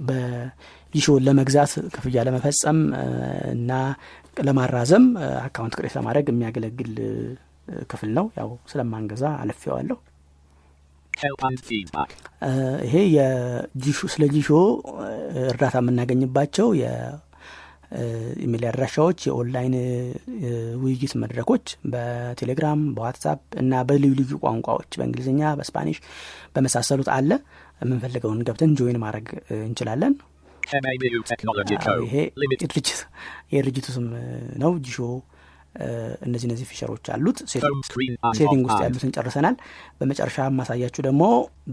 በይሾውን 0.07 1.23
ለመግዛት 1.27 1.73
ክፍያ 1.95 2.23
ለመፈጸም 2.27 2.79
እና 3.53 3.71
ለማራዘም 4.37 5.05
account 5.45 5.75
create 5.77 5.93
ለማድረግ 5.99 6.25
የሚያገለግል 6.31 6.93
ክፍል 7.91 8.09
ነው። 8.17 8.25
ያው 8.39 8.49
ስለማንገዛ 8.71 9.23
አለፌዋለሁ 9.41 9.97
ይሄ 12.85 12.95
የጂሾ 13.15 13.99
ስለ 14.13 14.23
ጂሾ 14.33 14.49
እ፣ 15.01 15.09
እርዳታ 15.47 15.75
የምናገኝባቸው 15.81 16.67
የኢሜል 16.81 18.63
አድራሻዎች 18.69 19.19
የኦንላይን 19.27 19.73
ውይይት 20.83 21.13
መድረኮች 21.21 21.65
በቴሌግራም 21.93 22.81
በዋትሳፕ 22.95 23.39
እና 23.61 23.81
በልዩ 23.87 24.11
ልዩ 24.19 24.31
ቋንቋዎች 24.43 24.91
በእንግሊዝኛ 24.99 25.41
በ 25.59 25.68
Spanish 25.68 25.97
በመሳሰሉት 26.55 27.09
አለ። 27.15 27.29
የምንፈልገውን 27.81 28.41
ገብተን 28.47 28.73
join 28.79 28.99
ማድረግ 29.03 29.27
እንችላለን. 29.61 30.13
ይሄ 32.05 32.15
የድርጅቱ 33.53 33.87
ስም 33.95 34.05
ነው 34.61 34.71
ጂሾ 34.85 34.97
እነዚህ 36.25 36.45
እነዚህ 36.47 36.65
feature 36.71 36.93
ኦች 36.93 37.05
አሉት። 37.13 37.37
setting 38.33 38.63
ውስጥ. 38.67 38.79
ያሉትን 38.85 39.11
ጨርሰናል። 39.17 39.55
በመጨረሻ 39.99 40.47
ማሳያችሁ 40.57 41.01
ደግሞ 41.07 41.23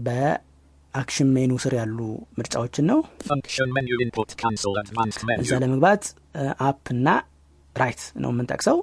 በ 0.05 0.36
action 0.36 1.29
menu 1.35 1.51
ስር 1.63 1.73
ያሉ 1.79 1.99
ምርጫዎችን 2.39 2.87
ነው። 2.91 2.99
እዛ. 5.41 5.51
ለመግባት 5.63 6.05
up 6.67 6.85
እና 6.95 7.07
right 7.75 8.01
ነው 8.23 8.31
የምንጠቅሰው። 8.33 8.77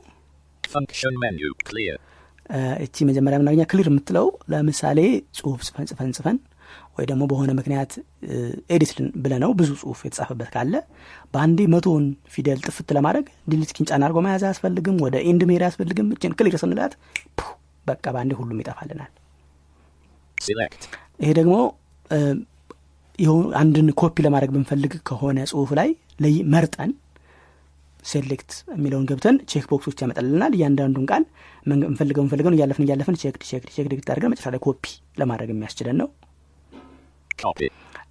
እቺ 2.84 2.96
መጀመሪያ 3.08 3.36
የምናገኛት 3.38 3.62
clear 3.70 3.88
የምትለው 3.90 4.26
ለምሳሌ 4.52 5.00
ጽሁፍ 5.36 5.60
ጽፈን 5.66 5.86
ጽፈን 5.90 6.10
ጽፈን 6.18 6.36
ወይ 6.96 7.06
ደግሞ 7.10 7.22
በሆነ 7.30 7.50
ምክንያት 7.58 7.92
edit 8.74 8.92
able 9.24 9.32
ነው 9.42 9.50
ብዙ 9.58 9.70
ጽሁፍ 9.80 10.00
የተጻፈበት 10.06 10.48
ካለ 10.54 10.74
በአንዴ 11.34 11.60
መቶውን 11.74 12.04
ፊደል 12.34 12.60
ጥፍት 12.66 12.88
ለማድረግ 12.96 13.26
delete 13.52 13.72
key 13.76 13.84
ን 13.84 13.88
ጫና 13.90 14.02
አድርጎ 14.06 14.20
መያዝ 14.26 14.44
አያስፈልግም 14.48 14.96
ወደ 15.04 15.16
end 15.30 15.42
መሄድ 15.50 15.64
አያስፈልግም 15.66 16.08
እችን 16.16 16.34
clear 16.38 16.56
ስንላት 16.62 16.94
በቃ 17.86 18.04
በአንዴ 18.14 18.32
ሁሉም 18.40 18.60
ይጠፋልናል. 18.62 19.10
ይሄ 21.22 21.30
ደግሞ 21.40 21.54
አንድን 23.60 23.86
ኮፒ 24.00 24.16
ለማድረግ 24.26 24.50
ብንፈልግ 24.54 24.94
ከሆነ 25.08 25.38
ጽሁፍ 25.52 25.70
ላይ 25.78 25.90
መርጠን 26.54 26.90
select 28.04 28.50
የሚለውን 28.74 29.06
ገብተን 29.10 29.36
check 29.50 29.64
box 29.70 29.83
ኦች 29.83 30.00
ያመጣልናል 30.04 30.52
እያንዳንዱን 30.56 31.06
ቃል 31.10 31.24
እንፈልገው 31.88 32.22
እንፈልገውን 32.24 32.56
እያለፍን 32.56 32.84
እያለፍን 32.86 33.16
check 33.22 33.36
check 33.48 33.64
check 33.74 33.86
select 33.92 34.08
አድርገን 34.12 34.32
መጨረሻ 34.32 34.50
ላይ 34.54 34.60
ኮፒ 34.66 34.84
ለማድረግ 35.20 35.48
የሚያስችለን 35.52 35.96
ነው. 36.02 36.08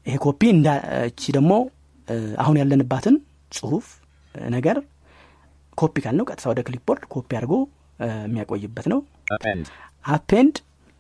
ይሄ 0.08 0.16
ኮፒ 0.26 0.42
እንዳ 0.56 0.68
እቺ 1.08 1.22
ደግሞ 1.38 1.52
አሁን 2.38 2.58
ያለንባትን 2.62 3.16
ጽሁፍ 3.52 3.86
ነገር 4.56 4.78
ኮፒ 5.78 5.96
ካልነው 6.04 6.26
ቀጥታ 6.30 6.46
ወደ 6.52 6.60
clipboard 6.68 7.04
copy 7.14 7.30
አድርጎ 7.40 7.54
የሚያቆይበት 8.24 8.88
ነው. 8.94 9.00
append 10.06 10.56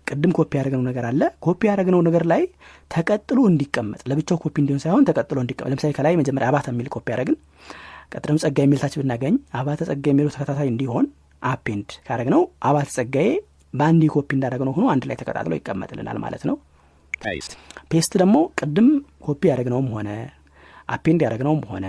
ቅድም 0.08 0.32
ኮፒ 0.38 0.52
ያደረግነው 0.58 0.84
ነገር 0.90 1.06
አለ 1.10 1.22
ኮፒ 1.46 1.62
ያደረግነው 1.70 2.02
ነገር 2.08 2.24
ላይ 2.32 2.42
ተቀጥሎ 2.92 3.40
እንዲቀመጥ 3.52 4.02
ለብቻው 4.10 4.38
ኮፒ 4.44 4.56
እንዲሆን 4.64 4.82
ሳይሆን 4.84 5.06
ተቀጥሎ 5.10 5.38
እንዲቀመጥ 5.44 5.70
ለምሳሌ 5.74 5.94
ከላይ 5.98 6.16
መጀመሪያ 6.22 6.50
አባተ 6.52 6.68
የሚል 6.74 6.88
ኮፒ 6.96 7.06
ያደረግን 7.14 7.38
ቀጥሎም 8.14 8.40
ጸጋ 8.44 8.58
የሚል 8.66 8.80
ታች 8.84 8.96
ብናገኝ 9.02 9.36
አባተ 9.60 9.82
ጸጋ 9.90 10.06
የሚለው 10.12 10.32
ተከታታይ 10.36 10.70
እንዲሆን 10.74 11.06
append 11.42 11.90
ካደረግነው 12.08 12.42
አባተ 12.70 12.88
ጸጋዬ 12.98 13.30
በአንድ 13.74 14.04
ኮፒ 14.16 14.30
እንዳደረግነው 14.38 14.74
ሆኖ 14.78 14.86
አንድ 14.94 15.04
ላይ 15.10 15.16
ተቀጣጥሎ 15.22 15.54
ይቀመጥልናል 15.60 16.18
ማለት 16.26 16.44
ነው. 16.50 16.56
paste 17.92 18.14
ደግሞ 18.22 18.36
ቅድም 18.60 18.90
ኮፒ 19.26 19.42
ያደረግነውም 19.50 19.88
ሆነ 19.96 20.10
append 20.90 21.22
ያደረግነውም 21.26 21.62
ሆነ 21.72 21.86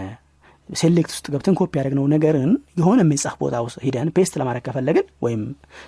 select 0.71 1.11
ውስጥ 1.15 1.27
ገብተን 1.33 1.57
ኮፒ 1.59 1.73
ያደረግነው 1.79 2.05
ነገርን 2.13 2.53
የሆነ 2.81 3.01
የሚጻፍ 3.05 3.35
ቦታ 3.43 3.57
ውስጥ 3.67 3.79
ሂደን 3.85 4.09
paste 4.17 4.35
ለማድረግ 4.41 4.65
ከፈለግን 4.69 5.07
ወይም 5.25 5.43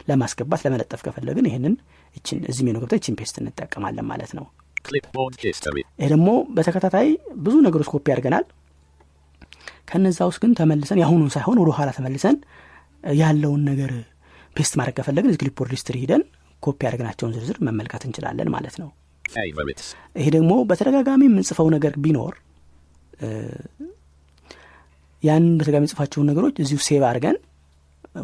ለማስገባት 0.09 0.61
ለመለጠፍ 0.66 1.01
ከፈለግን 1.07 1.46
ይህንን 1.51 1.74
እችን 2.16 2.38
እዚህ 2.51 2.62
ሜኑ 2.66 2.77
ገብተን 2.83 3.01
እችን 3.01 3.16
paste 3.20 3.37
እንጠቀማለን 3.42 4.07
ማለት 4.11 4.33
ነው. 4.38 4.44
ይህ 5.98 6.09
ደግሞ 6.12 6.29
በተከታታይ 6.57 7.09
ብዙ 7.44 7.55
ነገሮች 7.66 7.88
ኮፒ 7.94 8.07
ያደርገናል 8.12 8.44
ከነዛ 9.90 10.18
ውስጥ 10.31 10.40
ግን 10.44 10.53
ተመልሰን 10.61 11.01
የአሁኑን 11.03 11.31
ሳይሆን 11.35 11.59
ወደ 11.62 11.70
ኋላ 11.79 11.90
ተመልሰን 11.98 12.37
ያለውን 13.18 13.62
ነገር 13.70 13.92
paste 14.57 14.74
ማድረግ 14.81 14.96
ከፈለግን 14.98 15.31
እዚህ 15.31 15.40
history 15.74 15.96
ሄደን 16.04 16.22
copy 16.62 16.78
ያደረግናቸውን 16.87 17.35
ዝርዝር 17.37 17.59
መመልከት 17.66 18.03
እንችላለን 18.07 18.48
ማለት 18.55 18.77
ነው. 18.83 18.88
ይሄ 20.16 20.26
ደግሞ 20.36 20.52
በተደጋጋሚ 20.68 21.22
የምንጽፈው 21.28 21.68
ነገር 21.74 21.94
ቢኖር 22.04 22.34
ያን 25.22 25.44
በተደጋጋሚ 25.52 25.82
የምንጽፋቸውን 25.82 26.28
ነገሮች 26.30 26.56
እዚሁ 26.62 26.78
save 26.87 27.02
አድርገን 27.08 27.36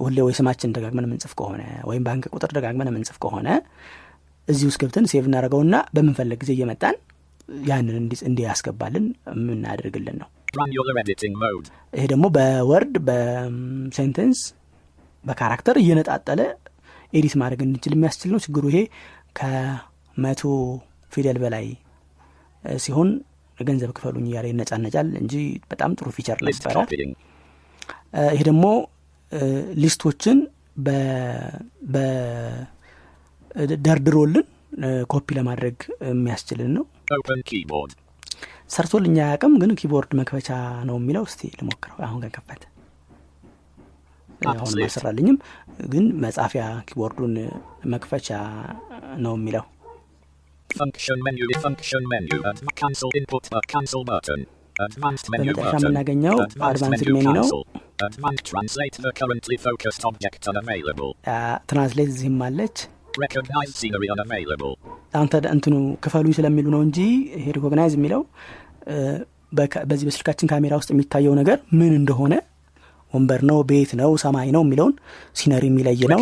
ሁሌ 0.00 0.18
ወይ 0.26 0.34
ስማችን 0.38 0.74
ደጋግመን 0.76 1.06
የምንጽፍ 1.06 1.32
ከሆነ 1.38 1.62
ወይም 1.88 2.04
ባንክ 2.06 2.24
ቁጥር 2.34 2.50
ደጋግመን 2.56 2.88
የምንጽፍ 2.90 3.16
ከሆነ 3.24 3.48
እዚህ 4.48 4.64
ውስጥ 4.68 4.78
ገብተን 4.82 5.06
save 5.12 5.24
እናደርገውና 5.28 5.76
በምንፈልግ 5.94 6.38
ጊዜ 6.42 6.50
እየመጣን 6.56 6.96
ያንን 7.68 7.96
እንዲ- 8.00 8.24
እንዲያስገባልን 8.28 9.06
የሚያደርግልን 9.32 10.16
ነው. 10.22 10.28
ይሄ 11.92 12.04
ደግሞ 12.12 12.26
በ 12.36 12.56
word 12.56 12.94
በ 13.06 13.33
sentence 13.33 14.40
በ 15.24 15.34
character 15.34 15.76
እየነጣጠለ 15.82 16.40
edit 17.12 17.34
ማድረግ 17.40 17.60
እንችል 17.66 17.92
የሚያስችል 17.96 18.30
ነው። 18.34 18.40
ችግሩ 18.44 18.64
ይሄ 18.72 18.78
ከመቶ 19.38 20.42
ፊደል 21.14 21.38
በላይ 21.44 21.66
ሲሆን 22.64 23.08
ገንዘብ 23.58 23.90
ክፈሉኝ 23.96 24.24
እያለ 24.30 24.46
ይነጫነጫል 24.52 25.08
እንጂ 25.20 25.34
በጣም 25.70 25.90
ጥሩ 25.98 26.08
feature 26.16 26.38
ነበረ 26.46 26.76
ይሄ 28.32 28.40
ደግሞ 28.48 28.64
list 29.82 30.05
ኦችን 30.05 30.38
ደርድሮልን 33.86 34.46
ኮፒ 35.12 35.26
ለማድረግ 35.38 35.76
የሚያስችልን 36.08 36.70
ነው. 36.76 36.84
ሰርቶልኛ 38.74 39.16
አያውቅም 39.26 39.52
ግን 39.62 39.70
keyboard 39.80 40.12
መክፈቻ 40.20 40.48
ነው 40.88 40.96
የሚለው። 41.00 41.24
እስቲ 41.28 41.50
ልሞክረው። 41.58 41.98
አሁን 42.06 42.22
ከከፈተ 42.26 42.62
አሁን 44.52 44.60
Absolute. 44.60 44.80
Function 50.74 51.18
menu. 51.26 51.46
Function 51.60 52.02
menu. 52.12 52.36
And 52.50 52.58
cancel 52.80 53.10
input. 53.20 53.44
Uh, 53.50 53.62
cancel 53.72 54.02
button. 54.10 54.40
Advanced 54.76 55.26
menu 55.32 55.50
በመጨረሻ. 55.50 55.82
የምናገኘው 55.82 56.36
advanced 56.70 57.08
menu 57.16 57.26
ነው 57.38 57.44
cancel. 57.44 57.62
Advanced 58.08 58.44
translate 58.52 58.96
the 59.04 59.12
currently 59.20 59.56
focused 59.66 60.04
object 60.10 60.42
unavailable. 60.52 61.12
translate 61.72 62.10
እዚህም 62.14 62.40
አለች 62.48 62.76
Recognize 63.24 63.72
scenery 63.80 64.08
unavailable. 64.14 64.72
አሁን 65.16 65.28
ተደ- 65.34 65.50
እንትኑ 65.56 65.74
ክፈሉ 66.04 66.26
ስለሚሉ 66.38 66.66
ነው 66.76 66.80
እንጂ 66.86 66.98
ይሄ 67.38 67.46
recognize 67.58 67.92
የሚለው 67.98 68.22
በዚህ 69.90 70.04
በስልካችን 70.08 70.48
ካሜራ 70.52 70.74
ውስጥ 70.80 70.90
የሚታየው 70.92 71.34
ነገር 71.40 71.58
ምን 71.80 71.92
እንደሆነ 72.00 72.34
ወንበር 73.12 73.40
ነው 73.50 73.58
ቤት 73.70 73.90
ነው 74.00 74.10
ሰማይ 74.22 74.48
ነው 74.56 74.62
የሚለውን 74.64 74.94
scenery 75.40 75.64
የሚለይ 75.70 76.00
ነው 76.12 76.20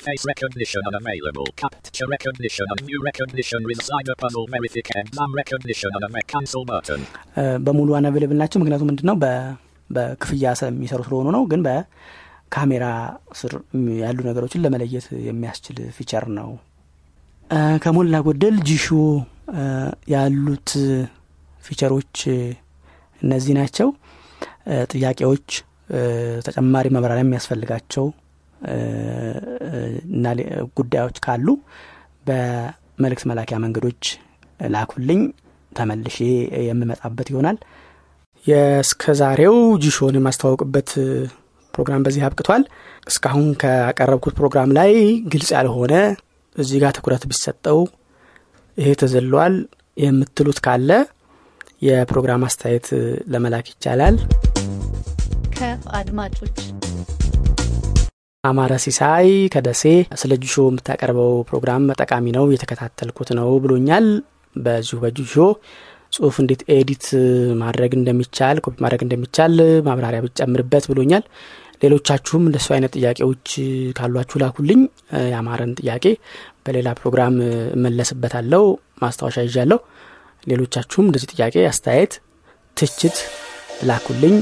Face 0.00 0.24
recognition 0.24 0.82
unavailable. 0.86 1.46
Captcha 1.56 2.06
recognition 2.08 2.66
and 2.70 2.80
view 2.82 3.00
recognition 3.02 3.60
slider 3.64 4.14
puzzle 4.16 4.46
verification. 4.48 5.02
Exam 5.04 5.32
recognition 5.34 5.90
unavailable. 5.98 6.30
Cancel 6.34 6.64
button. 6.70 7.00
በሙሉ 7.66 7.88
unavailable 7.98 8.38
ናቸው 8.42 8.58
ምክንያቱም 8.62 8.88
ምንድን 8.90 9.06
ነው 9.10 9.16
በክፍያ 9.90 10.44
የሚሰሩ 10.68 11.00
ስለሆኑ 11.06 11.28
ነው 11.36 11.42
ግን 11.52 11.60
በካሜራ 11.66 12.84
ስር 13.40 13.52
ያሉ 14.02 14.18
ነገሮችን 14.28 14.62
ለመለየት 14.64 15.06
የሚያስችል 15.28 15.78
feature 15.98 16.26
ነው 16.38 16.50
ከሞላ 17.84 18.16
ጎደል 18.28 18.56
እ፣ 19.54 19.64
ያሉት 20.14 20.70
feature 21.64 21.97
ኦች 21.97 22.16
እነዚህ 23.22 23.54
ናቸው 23.60 23.88
ጥያቄዎች 24.92 25.48
ተጨማሪ 26.46 26.86
ማብራሪያ 26.96 27.24
የሚያስፈልጋቸው 27.24 28.04
እና 30.10 30.24
ጉዳዮች 30.78 31.18
ካሉ 31.24 31.46
በመልእክት 32.26 33.24
መላኪያ 33.30 33.58
መንገዶች 33.64 34.02
ላኩልኝ። 34.70 35.22
ተመልሼ 35.72 36.16
የምመጣበት 36.68 37.28
ይሆናል። 37.32 37.58
የእስከ 38.44 39.12
ዛሬው 39.20 39.56
ጂሾን 39.82 40.16
የማስተዋወቅበት 40.18 40.90
ፕሮግራም 41.74 42.04
በዚህ 42.06 42.22
አብቅቷል። 42.28 42.62
እስካሁን 43.06 43.46
ካቀረብኩት 43.62 44.34
ፕሮግራም 44.38 44.70
ላይ 44.78 44.92
ግልጽ 45.32 45.50
ያልሆነ 45.56 45.94
እዚህ 46.56 46.78
ጋር 46.82 46.92
ትኩረት 46.96 47.24
ቢሰጠው 47.30 47.80
ይሄ 48.78 48.90
ተዘሏል 49.02 49.54
የምትሉት 49.96 50.58
ካለ 50.66 50.90
የፕሮግራም 51.82 52.44
አስተያየት 52.48 52.88
ለመላክ 53.32 53.68
ይቻላል። 53.72 54.16
ከአድማጮች 55.56 56.58
አማረ 58.44 58.74
ሲሳይ 58.82 59.26
ከደሴ 59.54 59.82
ስለ 60.20 60.32
ጁሾ 60.42 60.54
የምታቀርበው 60.66 61.32
ፕሮግራም 61.48 61.82
ጠቃሚ 62.00 62.26
ነው 62.36 62.44
እየተከታተልኩት 62.48 63.30
ነው 63.38 63.48
ብሎኛል። 63.64 64.06
በዚሁ 64.56 64.98
በጂሺዎ 65.02 65.34
ጽሁፍ 66.12 66.36
እንዴት 66.42 66.62
edit 66.74 67.04
ማድረግ 67.60 67.92
እንደሚቻል 67.98 68.56
ኮፒ 68.64 68.74
ማድረግ 68.84 69.02
እንደሚቻል 69.06 69.54
ማብራሪያ 69.88 70.20
ብጨምርበት 70.26 70.86
ብሎኛል። 70.92 71.24
ሌሎቻችሁም 71.82 72.46
እንደሱ 72.48 72.68
አይነት 72.76 72.94
ጥያቄዎች 72.98 73.46
ካሏችሁ 73.98 74.40
ላኩልኝ። 74.42 74.80
የአማረን 75.30 75.74
ጥያቄ 75.80 76.06
በሌላ 76.64 76.88
ፕሮግራም 76.98 77.36
እመለስበታለሁ 77.76 78.64
ማስታወሻ 79.02 79.38
ይዣለሁ። 79.46 79.80
ሌሎቻችሁም 80.46 81.08
እንደዚህ 81.08 81.30
ጥያቄ 81.34 81.56
አስተያየት 81.70 82.14
ትችት 82.76 83.16
ላኩልኝ። 83.88 84.36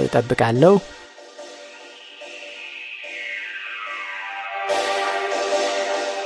እጠብቃለሁ 0.00 0.74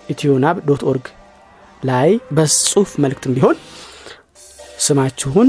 ኢትዮናብ 0.08 0.56
dot 0.68 0.82
org 0.90 1.06
ላይ 1.82 2.08
በጽሁፍ 2.36 2.90
መልእክትም 3.04 3.34
ቢሆን 3.36 3.56
ስማችሁን 4.86 5.48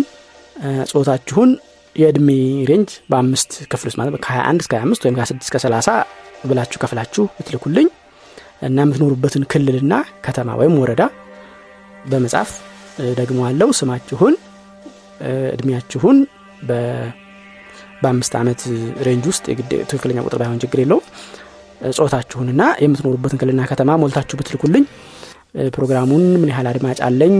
ጾታችሁን 0.91 1.51
የእድሜ 1.95 2.29
range 2.69 2.91
በአምስት 3.11 3.51
ክፍል 3.71 3.87
ውስጥ 3.89 3.97
ማለት 3.99 4.13
ከ21 4.25 4.61
እስከ 4.63 4.75
25 4.77 5.05
ወይም 5.05 5.15
ከ26 5.17 5.47
እስከ 5.47 5.57
30 5.63 5.95
ብላችሁ 6.49 6.79
ከፍላችሁ 6.83 7.23
ብትልኩልኝ 7.37 7.87
እና 8.67 8.77
የምትኖሩበትን 8.85 9.43
ክልልና 9.51 9.93
ከተማ 10.25 10.55
ወይም 10.59 10.75
ወረዳ 10.81 11.03
በመጻፍ 12.05 12.49
ደግሞ 13.19 13.39
አለው 13.47 13.69
ስማችሁን 13.77 14.35
እድሜያችሁን 15.53 16.17
በአምስት 18.01 18.33
ዓመት 18.39 18.61
ሬንጅ 19.07 19.25
ውስጥ 19.31 19.43
ትክክለኛ 19.89 20.19
ቁጥር 20.25 20.39
ባይሆን 20.41 20.61
ችግር 20.63 20.79
የለውም። 20.81 21.05
ጾታችሁንና 21.97 22.63
የምትኖሩበትን 22.83 23.39
ክልልና 23.41 23.61
ከተማ 23.69 23.91
ሞልታችሁ 24.01 24.35
ብትልኩልኝ 24.39 24.83
ፕሮግራሙን 25.75 26.25
ምን 26.41 26.49
ያህል 26.51 26.67
አድማጭ 26.71 26.99
አለኝ 27.07 27.33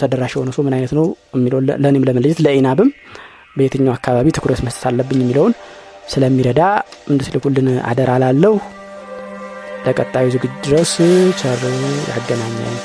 ተደራሽ 0.00 0.34
የሆነ 0.36 0.50
ሰው 0.56 0.62
ምን 0.66 0.74
አይነት 0.76 0.92
ነው 0.98 1.06
የሚለውን 1.34 1.64
ለ- 1.68 1.78
ለእኔም 1.82 2.06
ለመለየት 2.08 2.38
ለኢናብም 2.44 2.90
በየትኛው 3.56 3.94
አካባቢ 3.96 4.28
ትኩረት 4.36 4.60
መስጠት 4.66 4.84
አለብኝ 4.90 5.20
የሚለውን 5.24 5.54
ስለሚረዳ 6.08 6.62
እንድትልኩልን 7.10 7.68
አደራ 7.90 8.12
ላለሁ 8.22 8.54
ለቀጣዩ 9.86 10.26
ዝግጅት 10.34 10.56
ድረስ 10.66 10.94
ቸር 11.40 11.60
ያገናኘን 12.10 12.78